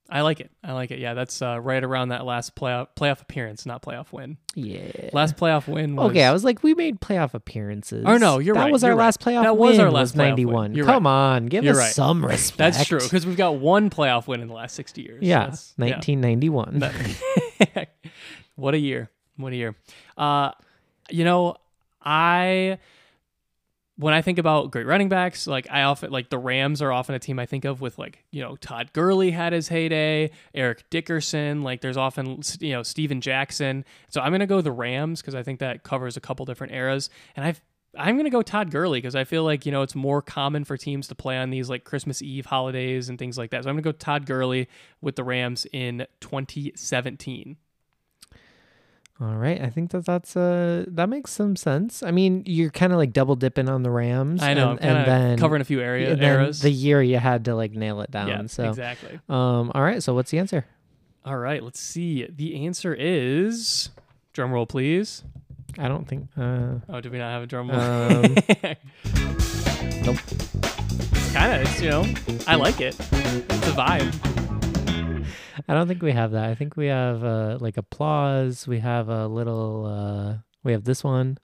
[0.09, 0.51] I like it.
[0.63, 0.99] I like it.
[0.99, 4.37] Yeah, that's uh, right around that last playoff playoff appearance, not playoff win.
[4.53, 5.09] Yeah.
[5.11, 8.03] Last playoff win was Okay, I was like, we made playoff appearances.
[8.05, 9.05] Oh, no, you're that right, was our you're right.
[9.05, 9.43] last playoff.
[9.43, 10.29] That was our last playoff win.
[10.29, 10.75] 91.
[10.75, 11.93] You're Come on, give You're us right.
[11.93, 12.57] some respect.
[12.57, 15.23] That's true because we've got one playoff win in the last 60 years.
[15.23, 16.79] Yeah, That's- 1991.
[16.79, 17.89] That-
[18.55, 19.09] what a year.
[19.37, 19.75] What a year.
[20.15, 20.51] Uh,
[21.09, 21.55] you know,
[22.03, 22.77] I
[23.95, 27.13] when I think about great running backs, like I often like the Rams are often
[27.13, 30.89] a team I think of with like, you know, Todd Gurley had his heyday, Eric
[30.89, 33.86] Dickerson, like there's often you know, Steven Jackson.
[34.10, 37.10] So I'm to go the Rams cuz I think that covers a couple different eras
[37.36, 37.62] and I've
[37.95, 40.77] I'm to go Todd Gurley because I feel like, you know, it's more common for
[40.77, 43.63] teams to play on these like Christmas Eve holidays and things like that.
[43.63, 44.67] So I'm to go Todd Gurley
[45.01, 47.58] with the Rams in 2017.
[49.23, 52.03] All right, I think that that's uh that makes some sense.
[52.03, 54.43] I mean, you're kind of like double dipping on the Rams.
[54.43, 56.53] I know, and, and then covering a few area and.
[56.53, 58.27] The year you had to like nail it down.
[58.27, 59.21] yeah, so, exactly.
[59.29, 60.03] um, all right.
[60.03, 60.65] So what's the answer?
[61.23, 62.27] All right, let's see.
[62.29, 63.91] The answer is
[64.33, 65.23] drum roll, please.
[65.77, 66.27] I don't think.
[66.38, 67.79] Uh, Oh, do we not have a drum roll?
[67.79, 68.21] um,
[70.03, 70.17] nope.
[71.31, 72.05] Kind of, it's you know,
[72.45, 72.95] I like it.
[72.99, 74.52] It's a vibe.
[75.67, 76.50] I don't think we have that.
[76.50, 78.67] I think we have uh like applause.
[78.67, 79.86] We have a little.
[79.86, 81.38] uh We have this one.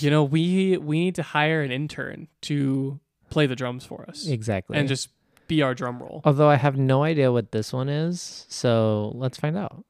[0.00, 4.26] You know, we we need to hire an intern to play the drums for us
[4.26, 4.76] Exactly.
[4.78, 5.10] and just
[5.46, 6.22] be our drum roll.
[6.24, 9.84] Although I have no idea what this one is, so let's find out.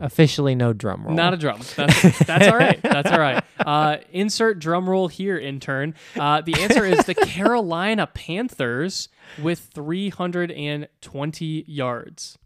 [0.00, 1.14] Officially, no drum roll.
[1.14, 1.60] Not a drum.
[1.76, 2.80] That's, that's all right.
[2.82, 3.42] That's all right.
[3.58, 5.92] Uh, insert drum roll here, intern.
[6.18, 9.08] Uh, the answer is the Carolina Panthers
[9.42, 12.38] with 320 yards.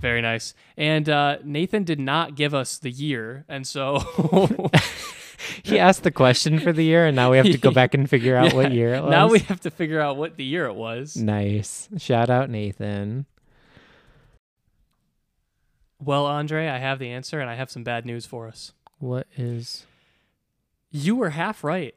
[0.00, 0.54] Very nice.
[0.76, 3.98] And uh, Nathan did not give us the year, and so
[5.62, 8.08] he asked the question for the year, and now we have to go back and
[8.08, 9.10] figure out what year it was.
[9.10, 11.16] now we have to figure out what the year it was.
[11.16, 11.88] nice.
[11.98, 13.26] Shout out Nathan.
[16.02, 18.72] Well, Andre, I have the answer, and I have some bad news for us.
[18.98, 19.84] What is?
[20.90, 21.94] You were half right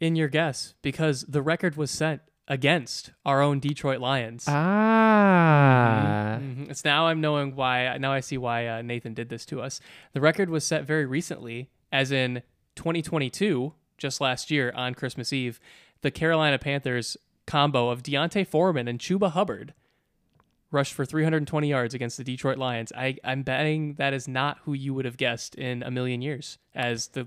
[0.00, 4.46] in your guess because the record was set against our own Detroit Lions.
[4.48, 6.38] Ah.
[6.40, 6.70] Mhm.
[6.70, 7.96] It's now I'm knowing why.
[7.98, 9.80] Now I see why uh, Nathan did this to us.
[10.12, 12.42] The record was set very recently, as in
[12.76, 15.60] 2022, just last year on Christmas Eve.
[16.02, 19.74] The Carolina Panthers combo of D'Onta Foreman and Chuba Hubbard
[20.70, 22.92] rushed for 320 yards against the Detroit Lions.
[22.94, 26.58] I, I'm betting that is not who you would have guessed in a million years
[26.74, 27.26] as the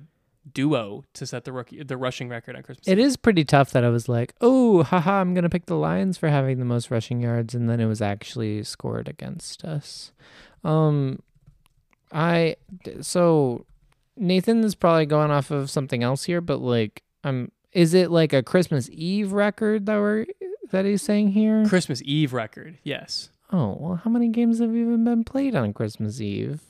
[0.51, 2.87] duo to set the rookie the rushing record on Christmas.
[2.87, 3.05] It Eve.
[3.05, 6.17] is pretty tough that I was like, oh, haha, I'm going to pick the Lions
[6.17, 7.53] for having the most rushing yards.
[7.53, 10.11] And then it was actually scored against us.
[10.63, 11.21] Um,
[12.11, 12.57] I,
[13.01, 13.65] so
[14.17, 18.33] Nathan is probably going off of something else here, but like, I'm is it like
[18.33, 20.25] a Christmas Eve record that we're,
[20.71, 21.65] that he's saying here?
[21.67, 22.77] Christmas Eve record.
[22.83, 23.29] Yes.
[23.51, 26.61] Oh, well, how many games have even been played on Christmas Eve?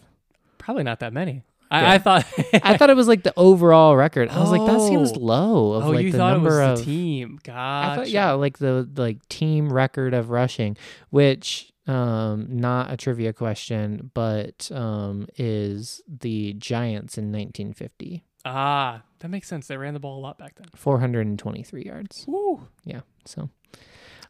[0.57, 1.43] Probably not that many.
[1.71, 1.77] Yeah.
[1.91, 2.25] I, I thought
[2.63, 4.29] I thought it was like the overall record.
[4.29, 5.19] I was like, that seems Oh.
[5.19, 7.39] low of oh, like you the thought it was number the of team.
[7.43, 7.95] I Gotcha.
[8.01, 10.75] thought yeah, like the like team record of rushing,
[11.11, 18.23] which um not a trivia question, but um is the Giants in 1950.
[18.43, 19.67] Ah, that makes sense.
[19.67, 20.65] They ran the ball a lot back then.
[20.75, 22.25] 423 yards.
[22.27, 22.67] Woo.
[22.83, 23.01] Yeah.
[23.25, 23.49] So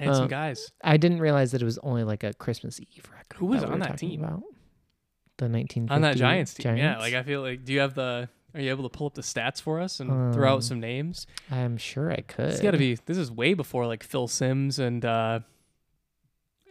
[0.01, 0.71] And Uh, some guys.
[0.83, 3.37] I didn't realize that it was only like a Christmas Eve record.
[3.37, 4.21] Who was we on were that team?
[4.23, 4.41] About.
[5.37, 6.75] The 1950 On that Giants team.
[6.77, 6.97] Yeah.
[6.99, 9.21] Like I feel like do you have the are you able to pull up the
[9.21, 11.25] stats for us and throw Um, out some names?
[11.49, 12.49] I'm sure I could.
[12.49, 15.39] It's gotta be this is way before like Phil Simms and uh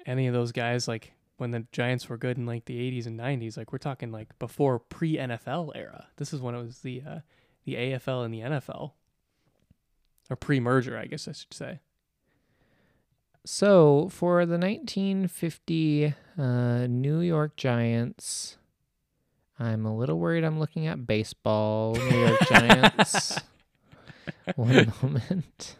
[0.07, 3.19] any of those guys like when the Giants were good in like the 80s and
[3.19, 3.57] 90s.
[3.57, 6.09] Like we're talking like before pre NFL era.
[6.17, 7.19] This is when it was the uh
[7.65, 8.93] the AFL and the NFL.
[10.29, 11.81] Or pre merger, I guess I should say.
[13.45, 18.57] So for the 1950 uh, New York Giants,
[19.59, 20.45] I'm a little worried.
[20.45, 21.95] I'm looking at baseball.
[21.95, 23.41] New York Giants.
[24.57, 25.77] One moment.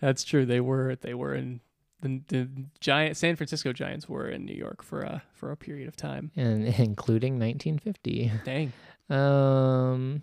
[0.00, 0.46] That's true.
[0.46, 1.60] They were they were in
[2.00, 2.48] the, the
[2.80, 6.30] giant San Francisco Giants were in New York for a for a period of time.
[6.36, 8.32] And including 1950.
[8.44, 8.72] Dang.
[9.10, 10.22] Um,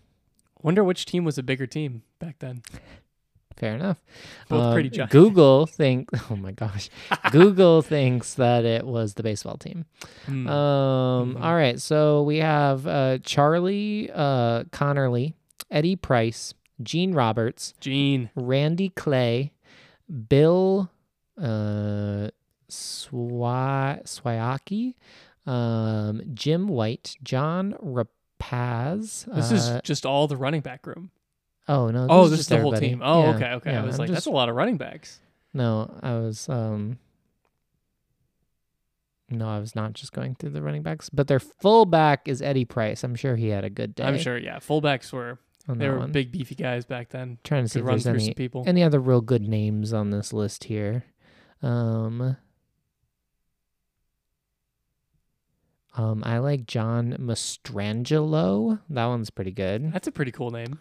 [0.62, 2.64] Wonder which team was a bigger team back then.
[3.58, 4.04] Fair enough.
[4.50, 5.12] Both Um, pretty giant.
[5.12, 6.10] Google think.
[6.30, 6.90] Oh my gosh.
[7.32, 9.86] Google thinks that it was the baseball team.
[10.26, 10.48] Hmm.
[10.48, 11.36] Um.
[11.36, 11.44] Mhm.
[11.44, 11.80] all right.
[11.80, 15.34] So we have uh, Charlie uh, Conerly,
[15.72, 16.54] Eddie Price,
[16.84, 18.30] Gene Roberts, Gene.
[18.36, 19.54] Randy Clay,
[20.30, 20.92] Bill
[21.42, 22.30] uh,
[22.70, 24.96] Swiacki,
[25.46, 29.26] um, Jim White, John Rapacz.
[29.34, 31.12] This uh, is just all the running back room.
[31.68, 32.08] Oh no.
[32.10, 33.02] Oh, is this is just the whole team.
[33.04, 33.72] Oh, Yeah, okay, okay.
[33.72, 35.20] yeah, I was I'm like, that's a lot of running backs.
[35.54, 35.98] no.
[36.02, 37.00] I was um.
[39.28, 42.64] No, I was not just going through the running backs, but their fullback is Eddie
[42.64, 43.04] Price.
[43.04, 44.04] I'm sure he had a good day.
[44.04, 44.58] I'm sure, yeah.
[44.58, 46.12] Fullbacks were they were one.
[46.12, 47.40] big beefy guys back then.
[47.44, 48.64] Trying to see if there's any people.
[48.68, 51.06] any other real good names on this list here.
[51.64, 52.38] Um,
[55.96, 58.80] um, I like John Mastrangelo.
[58.90, 59.92] That one's pretty good.
[59.92, 60.80] That's a pretty cool name.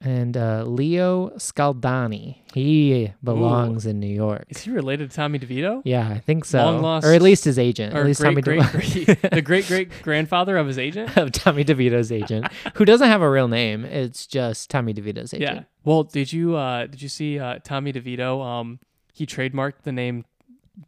[0.00, 2.36] And uh, Leo Scaldani.
[2.54, 4.44] He belongs in New York.
[4.48, 5.82] Is he related to Tommy DeVito?
[5.84, 6.58] Yeah, I think so.
[6.64, 7.94] Long lost- or at least his agent.
[7.94, 8.70] Or at least great, Tommy great, De-
[9.16, 11.16] great, the great great grandfather of his agent?
[11.16, 13.84] of Tommy DeVito's agent, who doesn't have a real name.
[13.84, 15.56] It's just Tommy DeVito's agent.
[15.56, 15.62] Yeah.
[15.84, 18.44] Well, did you uh did you see uh Tommy DeVito?
[18.44, 18.78] Um
[19.12, 20.24] he trademarked the name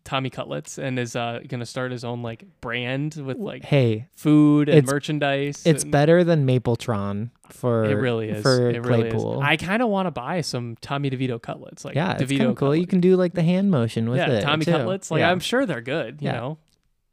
[0.05, 4.69] Tommy Cutlets and is uh gonna start his own like brand with like Hey, food
[4.69, 5.63] and merchandise.
[5.67, 8.43] it's and better than Mapletron for it really is.
[8.43, 9.41] for it really Claypool.
[9.43, 9.47] is.
[9.47, 11.85] I kinda wanna buy some Tommy DeVito cutlets.
[11.85, 12.77] Like yeah, it's DeVito kind of cool.
[12.77, 14.29] You can do like the hand motion with it.
[14.29, 14.43] yeah, it.
[14.43, 14.73] Tommy too.
[14.73, 15.11] cutlets.
[15.11, 15.31] Like yeah.
[15.31, 16.33] I'm sure they're good, you Yeah.
[16.33, 16.59] know.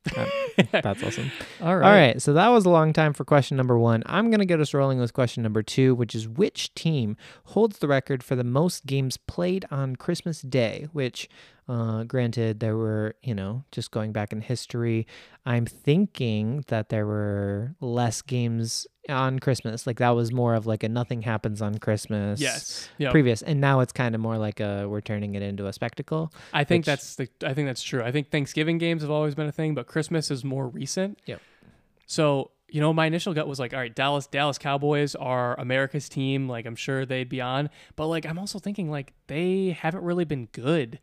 [0.72, 1.32] That's awesome.
[1.62, 4.04] All All right, so that was a long time for question number one.
[4.06, 7.80] I'm going to get us rolling with question number two, which is which team holds
[7.80, 10.88] the record for the most games played on Christmas Day?
[10.94, 11.28] Which,
[11.68, 15.06] uh, granted, there were, you know, just going back in history,
[15.46, 19.86] I'm thinking that there were less games on Christmas.
[19.86, 22.40] Like that was more of like a nothing happens on Christmas.
[22.40, 22.90] Yes.
[22.98, 23.12] Yeah.
[23.12, 26.32] Previous, and now it's kind of more like a we're turning it into a spectacle.
[26.54, 28.02] I think which- that's the I think that's true.
[28.02, 31.20] I think Thanksgiving games have always been a thing, but Christmas is more recent.
[31.26, 31.42] Yep.
[32.06, 36.08] So, you know, my initial gut was like, all right, Dallas Dallas Cowboys are America's
[36.10, 37.70] team, like I'm sure they'd be on.
[37.96, 41.00] But like I'm also thinking like they haven't really been good.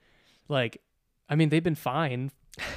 [0.49, 0.80] Like
[1.28, 2.30] I mean, they've been fine.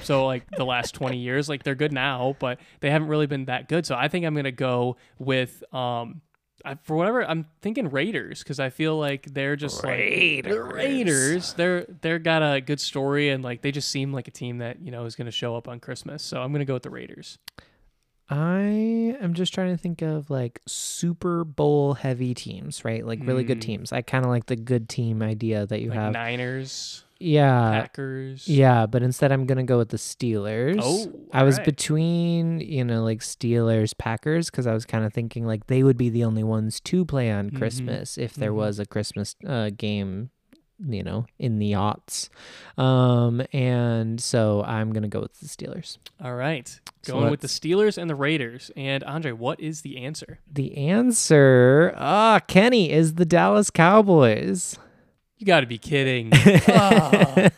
[0.03, 3.45] So like the last 20 years, like they're good now, but they haven't really been
[3.45, 3.86] that good.
[3.86, 6.22] So I think I'm going to go with um
[6.65, 11.53] I, for whatever I'm thinking Raiders because I feel like they're just like the Raiders.
[11.53, 14.82] They're they're got a good story and like they just seem like a team that
[14.82, 16.24] you know is going to show up on Christmas.
[16.24, 17.38] So I'm going to go with the Raiders.
[18.30, 23.05] I am just trying to think of like Super Bowl heavy teams, right?
[23.05, 23.61] Like really good Mm.
[23.61, 23.93] teams.
[23.93, 26.13] I kind of like the good team idea that you like have.
[26.13, 27.82] Niners, yeah.
[27.82, 28.47] Packers.
[28.47, 30.80] Yeah, but instead I'm going to go with the Steelers.
[30.82, 31.65] Oh, I was alright.
[31.65, 35.97] between, you know, like Steelers, Packers, because I was kind of thinking like they would
[35.97, 37.57] be the only ones to play on Mhm.
[37.57, 38.55] Christmas if there Mhm.
[38.55, 40.30] was a Christmas uh, game,
[40.88, 42.30] you know, in the aughts.
[42.78, 45.97] Um, and so I'm gonna go with the Steelers.
[46.24, 46.80] All right.
[47.03, 48.70] So Going with the Steelers and the Raiders.
[48.76, 50.39] And Andre, what is the answer?
[50.51, 54.78] The answer, ah, Kenny, is the Dallas Cowboys.
[55.38, 56.32] You got to be kidding.
[56.70, 57.50] Ah.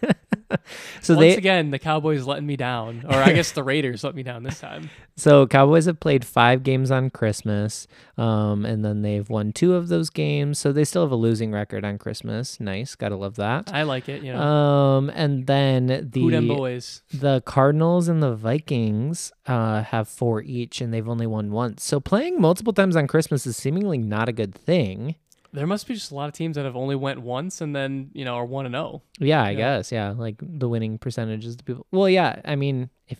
[1.02, 4.16] so Once they again, the Cowboys letting me down, or I guess the Raiders let
[4.16, 4.90] me down this time.
[5.16, 9.90] So Cowboys have played five games on Christmas, um, and then they've won two of
[9.90, 10.58] those games.
[10.60, 12.58] So they still have a losing record on Christmas.
[12.62, 13.70] Nice, gotta love that.
[13.74, 14.24] I like it.
[14.24, 17.02] You know, Um, and then the boys?
[17.14, 21.84] the Cardinals and the Vikings uh, have four each, and they've only won once.
[21.84, 25.16] So playing multiple times on Christmas is seemingly not a good thing.
[25.52, 28.12] There must be just a lot of teams that have only went once and then
[28.14, 29.02] you know are one and oh.
[29.20, 29.30] zero.
[29.30, 29.58] Yeah, I Yeah.
[29.58, 29.92] guess.
[29.92, 31.58] Yeah, like the winning percentages.
[31.58, 31.86] The people.
[31.92, 32.42] Well, yeah.
[32.46, 33.20] I mean, if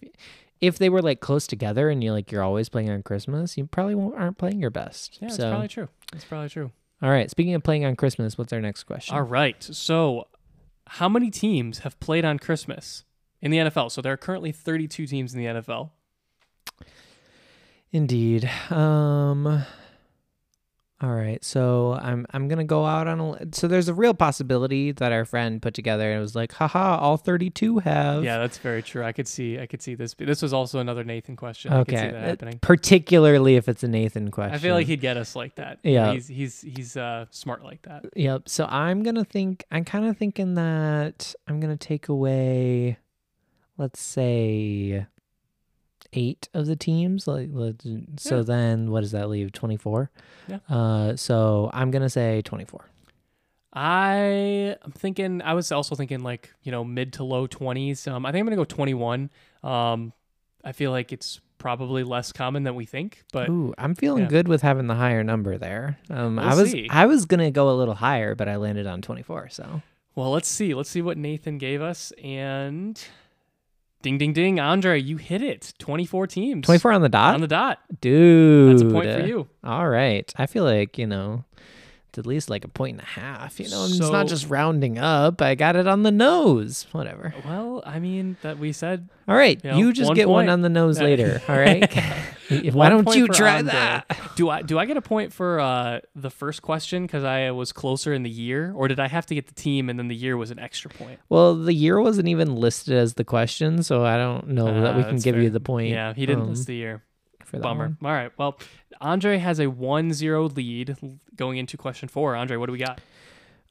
[0.62, 3.66] if they were like close together and you like you're always playing on Christmas, you
[3.66, 5.18] probably won't, aren't playing your best.
[5.22, 5.90] Yeah, that's so probably true.
[6.12, 6.72] That's probably true.
[7.02, 7.32] All right.
[7.32, 9.16] Speaking of playing on Christmas, what's our next question?
[9.16, 9.64] All right.
[9.64, 10.28] So,
[10.86, 13.06] how many teams have played on Christmas
[13.42, 13.90] in the NFL?
[13.92, 15.92] So there are currently 32 teams in the NFL.
[17.92, 18.50] Indeed.
[18.70, 19.64] Um.
[21.02, 21.42] All right.
[21.46, 23.56] So I'm I'm gonna go out on a.
[23.56, 27.16] So there's a real possibility that our friend put together and was like, haha, all
[27.16, 28.24] 32 have.
[28.26, 29.06] Yeah, that's very true.
[29.06, 29.58] I could see.
[29.60, 30.14] I could see this.
[30.18, 31.72] This was also another Nathan question.
[31.72, 32.12] I could see Okay.
[32.12, 32.60] that uh, happening.
[32.60, 34.54] Particularly if it's a Nathan question.
[34.56, 35.80] I feel like he'd get us like that.
[35.84, 36.12] Yeah.
[36.12, 38.06] He's he's he's uh, smart like that.
[38.18, 38.50] Yep.
[38.50, 39.64] So I'm gonna think.
[39.72, 42.98] I'm kind of thinking that I'm gonna take away,
[43.78, 45.06] let's say,
[46.14, 47.28] eight of the teams.
[47.28, 47.50] Like,
[48.18, 48.42] so Yeah.
[48.44, 49.52] then what does that leave?
[49.52, 50.12] Twenty four.
[50.48, 50.60] Yeah.
[50.70, 51.16] Uh.
[51.16, 52.86] So I'm gonna say twenty four.
[53.72, 55.42] I am thinking.
[55.42, 58.08] I was also thinking like you know mid to low 20s.
[58.12, 59.30] Um, I think I'm gonna go 21.
[59.64, 60.14] Um,
[60.64, 64.30] I feel like it's probably less common than we think, but Ooh, I'm feeling yeah.
[64.30, 66.00] good with having the higher number there.
[66.10, 66.88] Um, We'll I was see.
[66.90, 69.50] I was gonna go a little higher, but I landed on 24.
[69.50, 69.82] So
[70.16, 70.74] Well, let's see.
[70.74, 72.12] Let's see what Nathan gave us.
[72.24, 73.00] And
[74.02, 74.60] ding, ding, ding.
[74.60, 75.74] Andre, you hit it.
[75.80, 76.66] 24 teams.
[76.66, 77.80] 24 on the dot, on the dot.
[78.02, 78.74] dude.
[78.74, 79.48] That's a point for you.
[79.64, 80.32] All right.
[80.38, 81.46] I feel like you know.
[82.10, 83.60] It's at least like a point and a half.
[83.60, 85.44] You know, and it's not just rounding up.
[85.44, 86.88] I got it on the nose.
[86.92, 87.34] Whatever.
[87.46, 89.08] Well, I mean, that we said.
[89.28, 91.40] All right, You know, you just one get one on the nose later.
[91.48, 91.88] All right.
[92.74, 93.72] Why don't you try Andre.
[93.74, 94.20] that?
[94.36, 97.72] Do I do I get a point for uh, the first question because I was
[97.72, 100.16] closer in the year, or did I have to get the team and then the
[100.16, 101.20] year was an extra point?
[101.30, 104.98] Well, the year wasn't even listed as the question, so I don't know that Ah,
[104.98, 105.44] we can give fair.
[105.44, 105.90] you the point.
[105.90, 107.04] Yeah, he didn't um, list the year.
[107.50, 107.96] For that Bummer.
[108.00, 108.10] one.
[108.10, 108.32] All right.
[108.38, 108.58] Well,
[109.02, 110.96] Andre has a 1-0 lead
[111.36, 112.36] going into question four.
[112.36, 113.02] Andre, what do we got?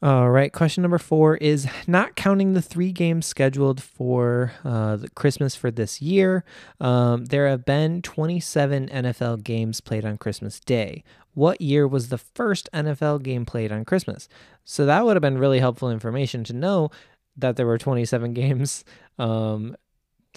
[0.00, 0.52] All right.
[0.52, 6.00] Question number four is not counting the three games scheduled for uh, Christmas for this
[6.00, 6.44] year.
[6.80, 11.02] Um, there have been 27 NFL games played on Christmas Day.
[11.34, 14.28] What year was the first NFL game played on Christmas?
[14.64, 16.90] So that would have been really helpful information to know
[17.36, 18.84] that there were 27 games
[19.18, 19.76] um,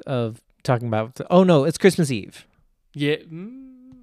[0.07, 1.19] of talking about.
[1.29, 2.47] Oh no, it's Christmas Eve.
[2.93, 3.15] Yeah.
[3.17, 3.93] mm,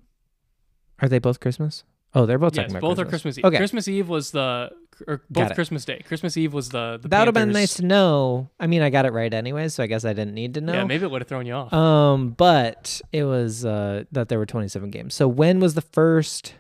[1.01, 1.85] Are they both Christmas?
[2.15, 3.07] Oh, they're both yes, talking about both Christmas.
[3.07, 3.45] are Christmas Eve.
[3.45, 3.57] Okay.
[3.59, 4.71] Christmas Eve was the
[5.07, 5.55] or both.
[5.55, 6.03] Christmas Day.
[6.07, 8.49] Christmas Eve was the the That would have been nice to know.
[8.59, 10.73] I mean, I got it right anyway, so I guess I didn't need to know.
[10.73, 11.73] Yeah, maybe it would have thrown you off.
[11.73, 15.15] Um, but it was uh that there were 27 games.
[15.15, 16.55] So when was the first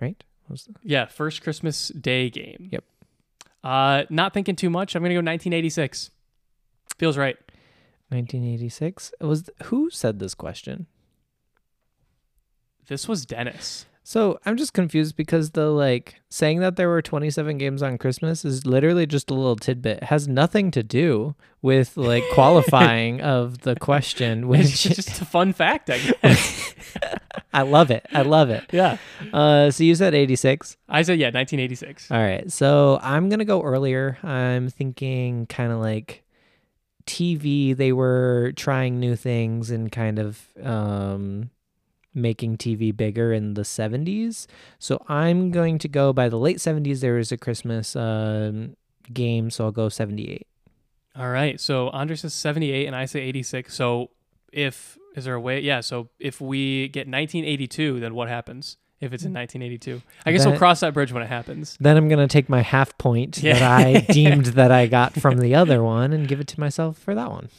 [0.00, 0.22] right?
[0.48, 2.68] The- yeah, first Christmas Day game.
[2.72, 2.84] Yep.
[3.62, 4.94] Uh, not thinking too much.
[4.94, 6.10] I'm gonna go 1986.
[6.98, 7.36] Feels right.
[8.08, 9.12] 1986.
[9.20, 10.86] It was who said this question?
[12.86, 13.86] This was Dennis.
[14.08, 18.44] So I'm just confused because the like saying that there were 27 games on Christmas
[18.44, 19.98] is literally just a little tidbit.
[19.98, 25.52] It has nothing to do with like qualifying of the question, which just a fun
[25.52, 26.74] fact, I guess.
[27.52, 28.06] I love it.
[28.12, 28.64] I love it.
[28.70, 28.98] yeah.
[29.32, 30.76] Uh, so you said 86.
[30.88, 32.12] I said yeah, 1986.
[32.12, 32.48] All right.
[32.52, 34.18] So I'm going to go earlier.
[34.22, 36.22] I'm thinking kind of like
[37.06, 37.76] TV.
[37.76, 41.50] They were trying new things and kind of um,
[42.16, 44.46] making TV bigger in the 70s.
[44.78, 47.00] So I'm going to go by the late 70s.
[47.00, 48.74] There was a Christmas um,
[49.12, 49.50] game.
[49.50, 50.46] So I'll go 78.
[51.16, 51.60] All right.
[51.60, 53.74] So Andre says 78 and I say 86.
[53.74, 54.10] So
[54.52, 55.60] if is there a way?
[55.60, 55.80] Yeah.
[55.80, 58.76] So if we get 1982, then what happens?
[58.98, 61.76] If it's in 1982, I guess we'll cross that bridge when it happens.
[61.78, 63.58] Then I'm going to take my half point Yeah.
[63.58, 66.96] that I deemed that I got from the other one and give it to myself
[66.96, 67.50] for that one.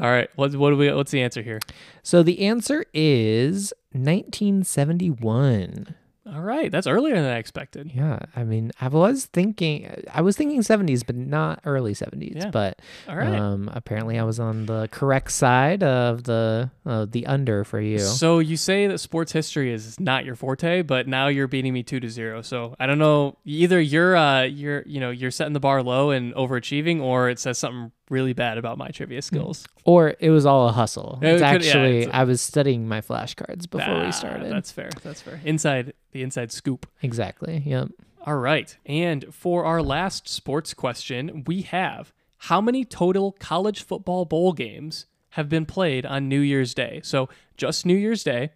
[0.00, 0.28] All right.
[0.36, 0.92] What what do we?
[0.92, 1.60] What's the answer here?
[2.02, 5.94] So the answer is 1971.
[6.30, 6.70] All right.
[6.70, 7.90] That's earlier than I expected.
[7.94, 12.36] Yeah, I mean, I was thinking, I was thinking 70s, but not early 70s.
[12.36, 12.50] Yeah.
[12.50, 13.34] But All right.
[13.34, 18.00] um, apparently, I was on the correct side of the uh, the under for you.
[18.00, 21.82] So you say that sports history is not your forte, but now you're beating me
[21.82, 22.42] two to zero.
[22.42, 23.38] So I don't know.
[23.46, 27.38] Either you're uh you're you know you're setting the bar low and overachieving, or it
[27.38, 29.66] says something really bad about my trivia skills.
[29.84, 31.18] Or it was all a hustle.
[31.22, 34.06] Yeah, it's it could- yeah, actually, it's a- I was studying my flashcards before Ah,
[34.06, 34.50] we started.
[34.52, 34.90] That's fair.
[35.02, 35.40] That's fair.
[35.44, 36.86] Inside the inside scoop.
[37.02, 37.62] Exactly.
[37.66, 37.88] Yep.
[38.26, 38.76] All right.
[38.86, 45.06] And for our last sports question, we have how many total college football bowl games
[45.30, 47.00] have been played on New Year's Day?
[47.02, 48.50] So just New Year's Day,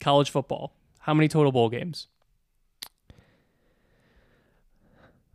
[0.00, 0.72] college football.
[1.00, 2.06] How many total bowl games?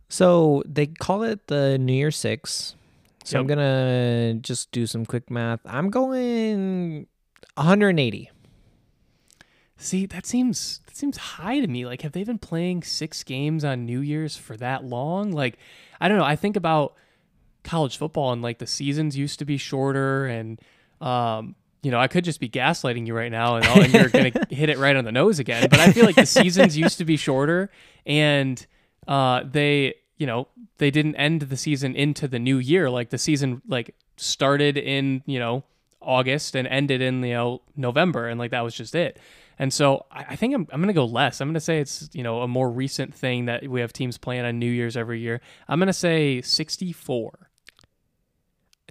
[0.08, 2.74] So they call it the New Year Six.
[3.24, 5.60] So I'm gonna just do some quick math.
[5.64, 7.06] I'm going
[7.54, 8.30] 180.
[9.76, 11.86] See, that seems that seems high to me.
[11.86, 15.32] Like, have they been playing six games on New Year's for that long?
[15.32, 15.58] Like,
[16.00, 16.24] I don't know.
[16.24, 16.94] I think about
[17.64, 20.60] college football and like the seasons used to be shorter, and
[21.00, 24.10] um, you know, I could just be gaslighting you right now, and, all, and you're
[24.10, 25.68] gonna hit it right on the nose again.
[25.70, 27.70] But I feel like the seasons used to be shorter,
[28.06, 28.64] and
[29.08, 30.48] uh, they, you know,
[30.78, 32.90] they didn't end the season into the new year.
[32.90, 35.64] Like the season, like started in you know
[36.00, 39.18] August and ended in you know November, and like that was just it.
[39.58, 41.40] And so I, I think I'm, I'm to go less.
[41.40, 44.44] I'm to say it's you know a more recent thing that we have teams playing
[44.44, 45.40] on New Year's every year.
[45.68, 47.50] I'm to say 64.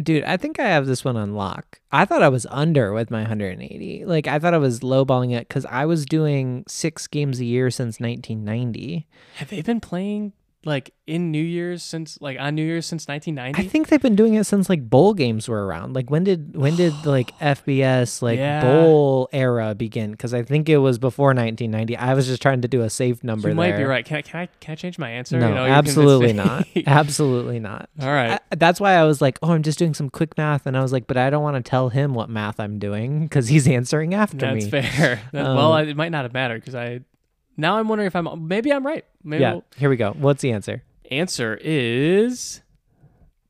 [0.02, 1.80] Dude, I think I have this one on lock.
[1.92, 4.06] I thought I was under with my 180.
[4.06, 7.70] Like I thought I was lowballing it because I was doing six games a year
[7.70, 9.08] since 1990.
[9.36, 10.34] Have they been playing
[10.66, 13.62] like in New Year's since like on New Year's since 1990?
[13.62, 15.94] I think they've been doing it since like bowl games were around.
[15.96, 18.62] Like when did when did like FBS like Yeah.
[18.62, 20.12] bowl era begin?
[20.12, 21.98] Because I think it was before 1990.
[21.98, 23.50] I was just trying to do a safe number.
[23.50, 24.06] you might be right.
[24.06, 25.40] Can I can I can I change my answer?
[25.40, 26.68] No, You know, absolutely not.
[26.86, 27.90] Absolutely not.
[28.02, 28.40] All right.
[28.52, 30.82] I- that's why I was like, oh, I'm just doing some quick math, and I
[30.82, 33.68] was like, but I don't want to tell him what math I'm doing because he's
[33.68, 34.70] answering after That's me.
[34.70, 35.22] That's fair.
[35.34, 37.02] That- Um, well, I, it might not have mattered because I
[37.58, 39.06] now I'm wondering if I'm maybe I'm right.
[39.24, 40.12] Maybe Yeah, we'll- here we go.
[40.14, 40.84] What's the answer?
[41.12, 42.62] answer is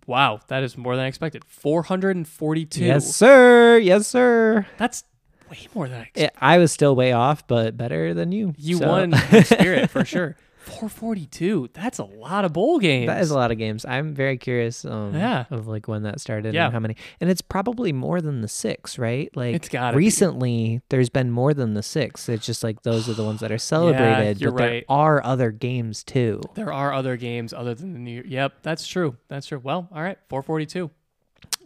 [0.07, 1.43] wow, that is more than I expected.
[1.47, 2.83] 442.
[2.83, 3.77] Yes, sir.
[3.77, 4.65] Yes, sir.
[4.77, 5.03] That's
[5.49, 6.23] way more than I expected.
[6.25, 8.53] It, I was still way off, but better than you.
[8.57, 10.35] You so- won spirit for sure.
[10.63, 11.69] 442.
[11.73, 13.07] That's a lot of bowl games.
[13.07, 13.85] That is a lot of games.
[13.85, 15.45] I'm very curious um, Yeah.
[15.51, 16.65] of like when that started Yeah.
[16.65, 16.95] and how many.
[17.21, 19.29] And it's probably more than the six, right?
[19.35, 19.77] Like It's be.
[19.93, 22.29] recently, there's been more than the six.
[22.29, 24.39] It's just like those are the ones that are celebrated.
[24.41, 26.41] you're but there are other games too.
[26.55, 28.23] There are other games other than the New Year.
[28.25, 29.17] Yep, that's true.
[29.27, 29.59] That's true.
[29.63, 30.89] Well, all right, 442.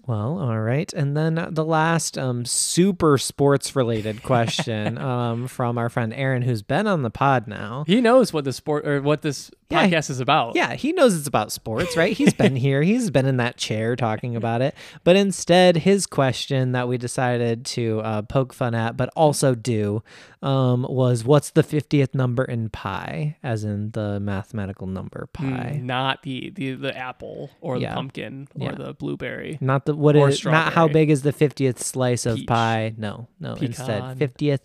[0.07, 0.91] Well, all right.
[0.93, 6.61] And then the last um, super sports related question um, from our friend Aaron, who's
[6.61, 7.83] been on the pod now.
[7.85, 10.55] He knows what the sport or what this Yeah, podcast is about.
[10.55, 12.15] Yeah, he knows it's about sports, right?
[12.15, 12.81] He's been here.
[12.83, 14.73] He's been in that chair talking about it.
[15.03, 20.03] But instead, his question that we decided to uh, poke fun at, but also do,
[20.41, 25.79] um, was what's the 50th number in pi, as in the mathematical number Mm, pi?
[25.83, 27.89] not the, the the apple or Yeah.
[27.89, 28.75] the pumpkin or Yeah.
[28.75, 29.57] the blueberry.
[29.59, 32.47] Not the what is not how big is the 50th slice of Peach.
[32.47, 32.93] pie?
[32.97, 33.55] No, no.
[33.55, 34.17] Instead, Pecan.
[34.17, 34.59] 50th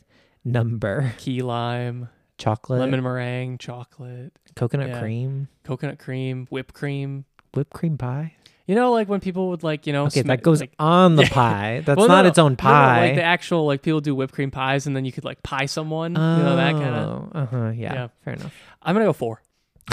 [0.44, 1.14] number.
[1.18, 2.09] Key lime,
[2.43, 4.99] Chocolate, lemon meringue, chocolate, coconut yeah.
[5.01, 7.24] cream, coconut cream, whipped cream.
[7.55, 8.34] whipped cream pie.
[8.66, 11.16] You know, like when people would like, you know, Okay, sma- that goes like, on
[11.16, 11.82] the pie.
[11.84, 13.07] That's Well, not no, its own no, no, pie.
[13.09, 15.66] like the actual, like people do whipped cream pies, and then you could like pie
[15.66, 16.12] someone.
[16.12, 17.30] you know that kind of.
[17.34, 17.68] Uh huh.
[17.70, 18.09] Yeah, Yeah.
[18.24, 18.55] Fair enough.
[18.82, 19.40] I'm gonna go four.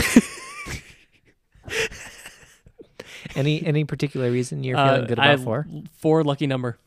[3.36, 5.68] Any any particular reason you're feeling Uh, good I- about four?
[5.98, 6.78] Four lucky number.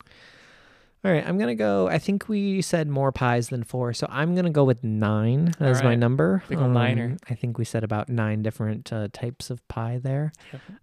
[1.05, 1.89] All right, I'm gonna go.
[1.89, 5.83] I think we said more pies than four, so I'm gonna go with nine as
[5.83, 6.43] my number.
[6.47, 7.05] Big ol' niner.
[7.07, 10.31] Um, I think we said about nine different uh, types of pie there.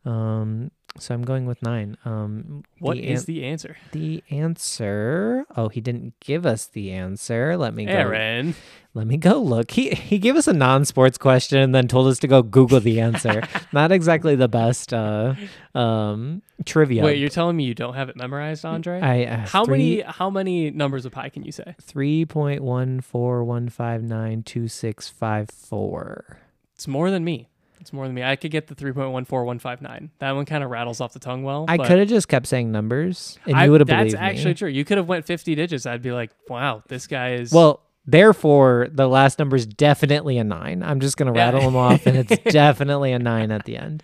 [0.04, 1.96] Um, so I'm going with nine.
[2.04, 3.76] Um, What the is an- the answer?
[3.92, 5.44] the answer?
[5.56, 7.56] Oh, he didn't give us the answer.
[7.56, 7.92] Let me go.
[7.92, 8.54] Aaron.
[8.92, 9.70] Let me go look.
[9.70, 13.00] He he gave us a non-sports question and then told us to go Google the
[13.00, 13.42] answer.
[13.72, 15.34] Not exactly the best uh,
[15.76, 17.04] um, trivia.
[17.04, 19.00] Wait, you're telling me you don't have it memorized, Andre?
[19.00, 21.76] I uh, how three, many how many numbers of pi can you say?
[21.80, 26.38] Three point one four one five nine two six five four.
[26.74, 27.48] It's more than me.
[27.80, 28.22] It's more than me.
[28.22, 30.10] I could get the 3.14159.
[30.18, 31.64] That one kind of rattles off the tongue well.
[31.68, 34.50] I could have just kept saying numbers, and I- you would have believed That's actually
[34.50, 34.54] me.
[34.54, 34.68] true.
[34.68, 35.86] You could have went 50 digits.
[35.86, 37.52] I'd be like, wow, this guy is.
[37.52, 40.82] Well, therefore, the last number is definitely a nine.
[40.82, 44.02] I'm just gonna rattle them off, and it's definitely a nine at the end.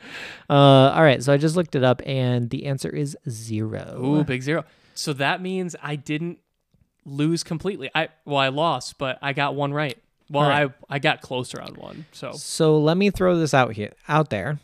[0.49, 0.55] Uh,
[0.95, 4.01] all right, so I just looked it up, and the answer is zero.
[4.03, 4.65] ooh, big zero.
[4.95, 6.39] So that means I didn't
[7.05, 7.91] lose completely.
[7.95, 9.99] I well, I lost, but I got one right.
[10.31, 10.71] Well, right.
[10.89, 12.07] I I got closer on one.
[12.13, 14.59] So So let me throw this out here out there.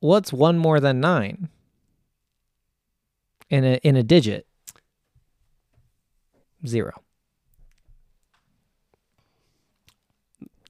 [0.00, 1.48] What's one more than nine?
[3.48, 4.46] In a in a digit.
[6.66, 7.02] Zero.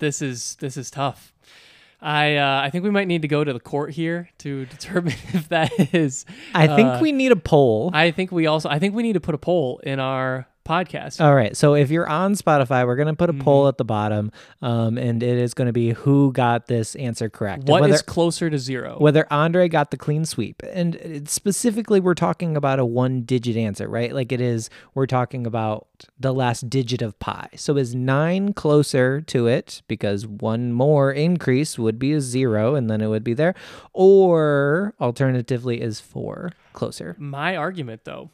[0.03, 1.33] this is this is tough.
[2.03, 5.15] I uh, I think we might need to go to the court here to determine
[5.33, 6.27] if that is.
[6.55, 7.91] I think uh, we need a poll.
[7.95, 11.21] I think we also I think we need to put a poll in our podcast.
[11.25, 11.57] All right.
[11.57, 13.43] So if you're on Spotify, we're gonna put a Mm-hmm.
[13.43, 17.65] poll at the bottom, um, and it is gonna be who got this answer correct.
[17.65, 18.97] What is whether, closer to zero?
[18.99, 20.63] whether Andre got the clean sweep.
[20.73, 24.13] And specifically, we're talking about a one digit answer, right?
[24.15, 25.87] Like it is, we're talking about
[26.19, 27.49] the last digit of pi.
[27.57, 32.91] So is nine closer to it because one more increase would be a zero and
[32.91, 33.55] then it would be there?
[33.93, 37.15] Or alternatively, is four closer?
[37.19, 38.31] My argument, though,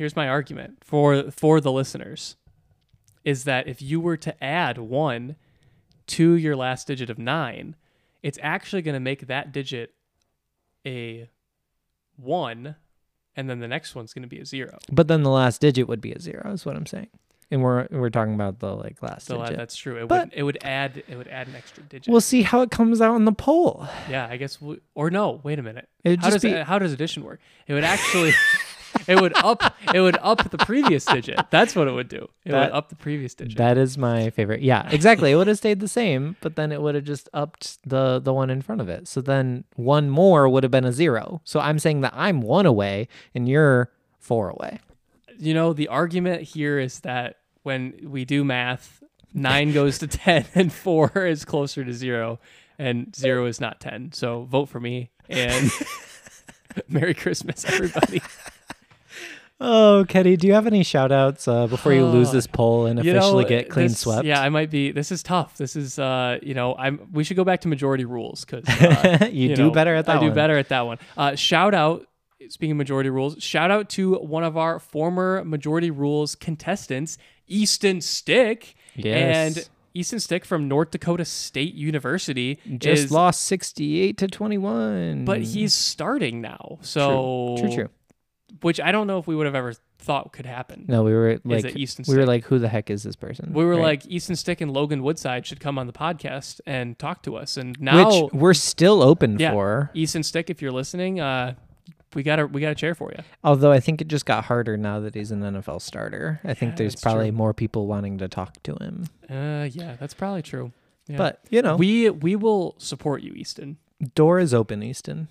[0.00, 2.36] here's my argument for for the listeners,
[3.22, 5.36] is that if you were to add one
[6.06, 7.76] to your last digit of nine,
[8.22, 9.92] it's actually going to make that digit
[10.86, 11.28] a
[12.16, 12.76] one,
[13.36, 14.78] and then the next one's going to be a zero.
[14.90, 17.08] But then the last digit would be a zero, is what I'm saying.
[17.50, 19.56] And we're we're talking about the like last uh, digit.
[19.58, 19.96] that's true.
[20.00, 22.10] It But- would it would add it would add an extra digit.
[22.10, 23.86] We'll see how it comes out in the poll.
[24.08, 24.60] yeah, I guess.
[24.62, 25.88] We, or no, wait a minute.
[26.04, 27.40] It would How just does be how does addition work?
[27.66, 28.32] It would actually.
[29.06, 29.62] It would up.
[29.94, 31.38] It would up the previous digit.
[31.50, 32.28] That's what it would do.
[32.44, 33.56] It That- would up the previous digit.
[33.58, 34.62] That is my favorite.
[34.62, 35.30] Yeah, exactly.
[35.32, 38.32] it would have stayed the same, but then it would have just upped the the
[38.34, 39.08] one in front of it.
[39.08, 41.40] So then one more would have been a zero.
[41.44, 44.78] So I'm saying that I'm one away and you're four away.
[45.38, 50.44] you know, the argument here is that when we do math, nine goes to 10
[50.54, 52.38] and four is closer to zero
[52.78, 54.12] and zero is not 10.
[54.12, 55.70] So vote for me and
[56.88, 58.22] Merry Christmas, everybody.
[59.62, 63.04] Oh, Kenny, do you have any shout outs uh, before you lose this poll and
[63.04, 64.24] You know, officially get clean this- swept?
[64.24, 64.90] Yeah, I might be.
[64.90, 65.58] This is tough.
[65.58, 67.08] This is, uh, you know, I'm.
[67.12, 70.20] We should go back to majority rules because uh, you, do better at that I
[70.20, 70.34] do one.
[70.34, 70.98] better at that one.
[71.16, 72.06] Uh, shout out.
[72.48, 78.00] Speaking of majority rules, shout out to one of our former majority rules contestants, Easton
[78.00, 78.74] Stick.
[78.96, 79.56] Yes.
[79.58, 85.26] And Easton Stick from North Dakota State University Just is, lost 68 to 21.
[85.26, 86.78] but he's starting now.
[86.80, 87.88] So True, true.
[88.62, 90.84] Which I don't know if we would have ever thought could happen.
[90.88, 93.52] No, we were like, Easton we were like, who the heck is this person?
[93.52, 93.82] We were Right.
[93.82, 97.56] like Easton Stick and Logan Woodside should come on the podcast and talk to us.
[97.56, 99.52] And now which we're still open Yeah.
[99.52, 99.90] for.
[99.94, 101.54] Easton Stick, if you're listening, uh,
[102.14, 103.22] we got a we got a chair for you.
[103.44, 106.40] Although I think it just got harder now that he's an NFL starter.
[106.44, 107.36] I think there's probably true.
[107.38, 109.04] more people wanting to talk to him.
[109.28, 110.72] Uh, yeah, that's probably true.
[111.06, 111.16] Yeah.
[111.18, 113.76] But you know, we we will support you, Easton.
[114.14, 115.28] door is open, Easton.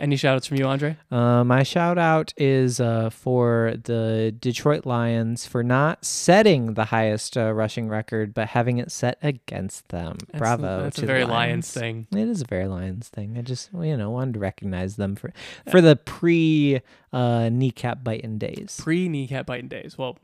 [0.00, 0.96] Any shout outs from you, Andre?
[1.10, 7.36] Uh, my shout out is uh, for the Detroit Lions for not setting the highest
[7.36, 10.18] uh, rushing record, but having it set against them.
[10.28, 10.80] That's Bravo!
[10.80, 11.72] A, that's to a the very Lions Lions.
[11.72, 12.06] thing.
[12.12, 13.36] It is a very Lions thing.
[13.36, 15.32] I just you know wanted to recognize them for
[15.70, 16.80] for the pre
[17.12, 18.78] uh, kneecap biting days.
[18.80, 19.98] Pre kneecap biting days.
[19.98, 20.16] Well,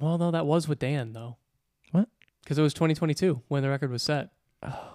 [0.00, 1.36] well, no, that was with Dan though.
[1.92, 2.08] What?
[2.42, 4.30] Because it was 2022 when the record was set.
[4.62, 4.94] Oh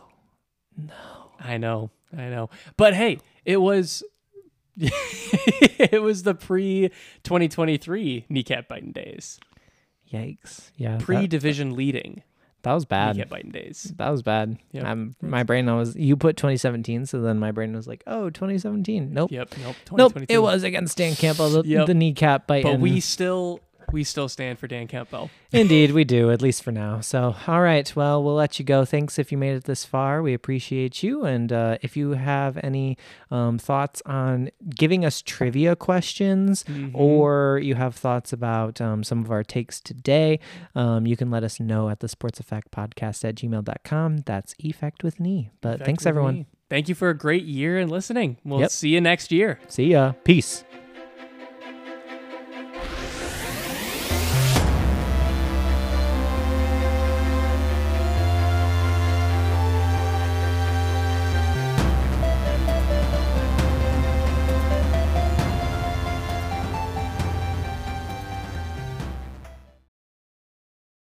[0.75, 1.31] no!
[1.39, 2.49] I know, I know.
[2.75, 4.03] But hey, it was
[4.77, 6.89] it was the pre
[7.23, 9.39] 2023 kneecap biting days.
[10.11, 10.71] Yikes!
[10.75, 12.23] Yeah, pre division leading
[12.63, 13.15] that was bad.
[13.15, 13.93] kneecap biting days.
[13.97, 14.57] That was bad.
[14.71, 14.85] Yep.
[14.85, 19.13] Um, my brain was you put 2017, so then my brain was like, oh, 2017.
[19.13, 19.31] Nope.
[19.31, 19.75] Yep, nope.
[19.91, 20.17] Nope.
[20.27, 21.87] It was against Dan Campbell, the, Yep.
[21.87, 22.63] the kneecap bite.
[22.63, 23.61] But we still
[23.91, 25.29] we still stand for Dan Campbell.
[25.51, 27.01] Indeed, we do, at least for now.
[27.01, 27.91] So, all right.
[27.95, 28.85] Well, we'll let you go.
[28.85, 30.21] Thanks if you made it this far.
[30.21, 31.25] We appreciate you.
[31.25, 32.97] And uh, if you have any
[33.31, 36.95] um, thoughts on giving us trivia questions Mm-hmm.
[36.95, 40.39] or you have thoughts about um, some of our takes today,
[40.75, 44.17] um, you can let us know at the sports effect podcast at gmail.com.
[44.19, 45.49] That's effect with me.
[45.61, 46.35] But Back thanks, everyone.
[46.35, 46.47] me.
[46.69, 48.37] Thank you for a great year and listening.
[48.43, 48.69] We'll Yep.
[48.71, 49.59] see you next year.
[49.67, 50.11] See ya.
[50.23, 50.63] Peace.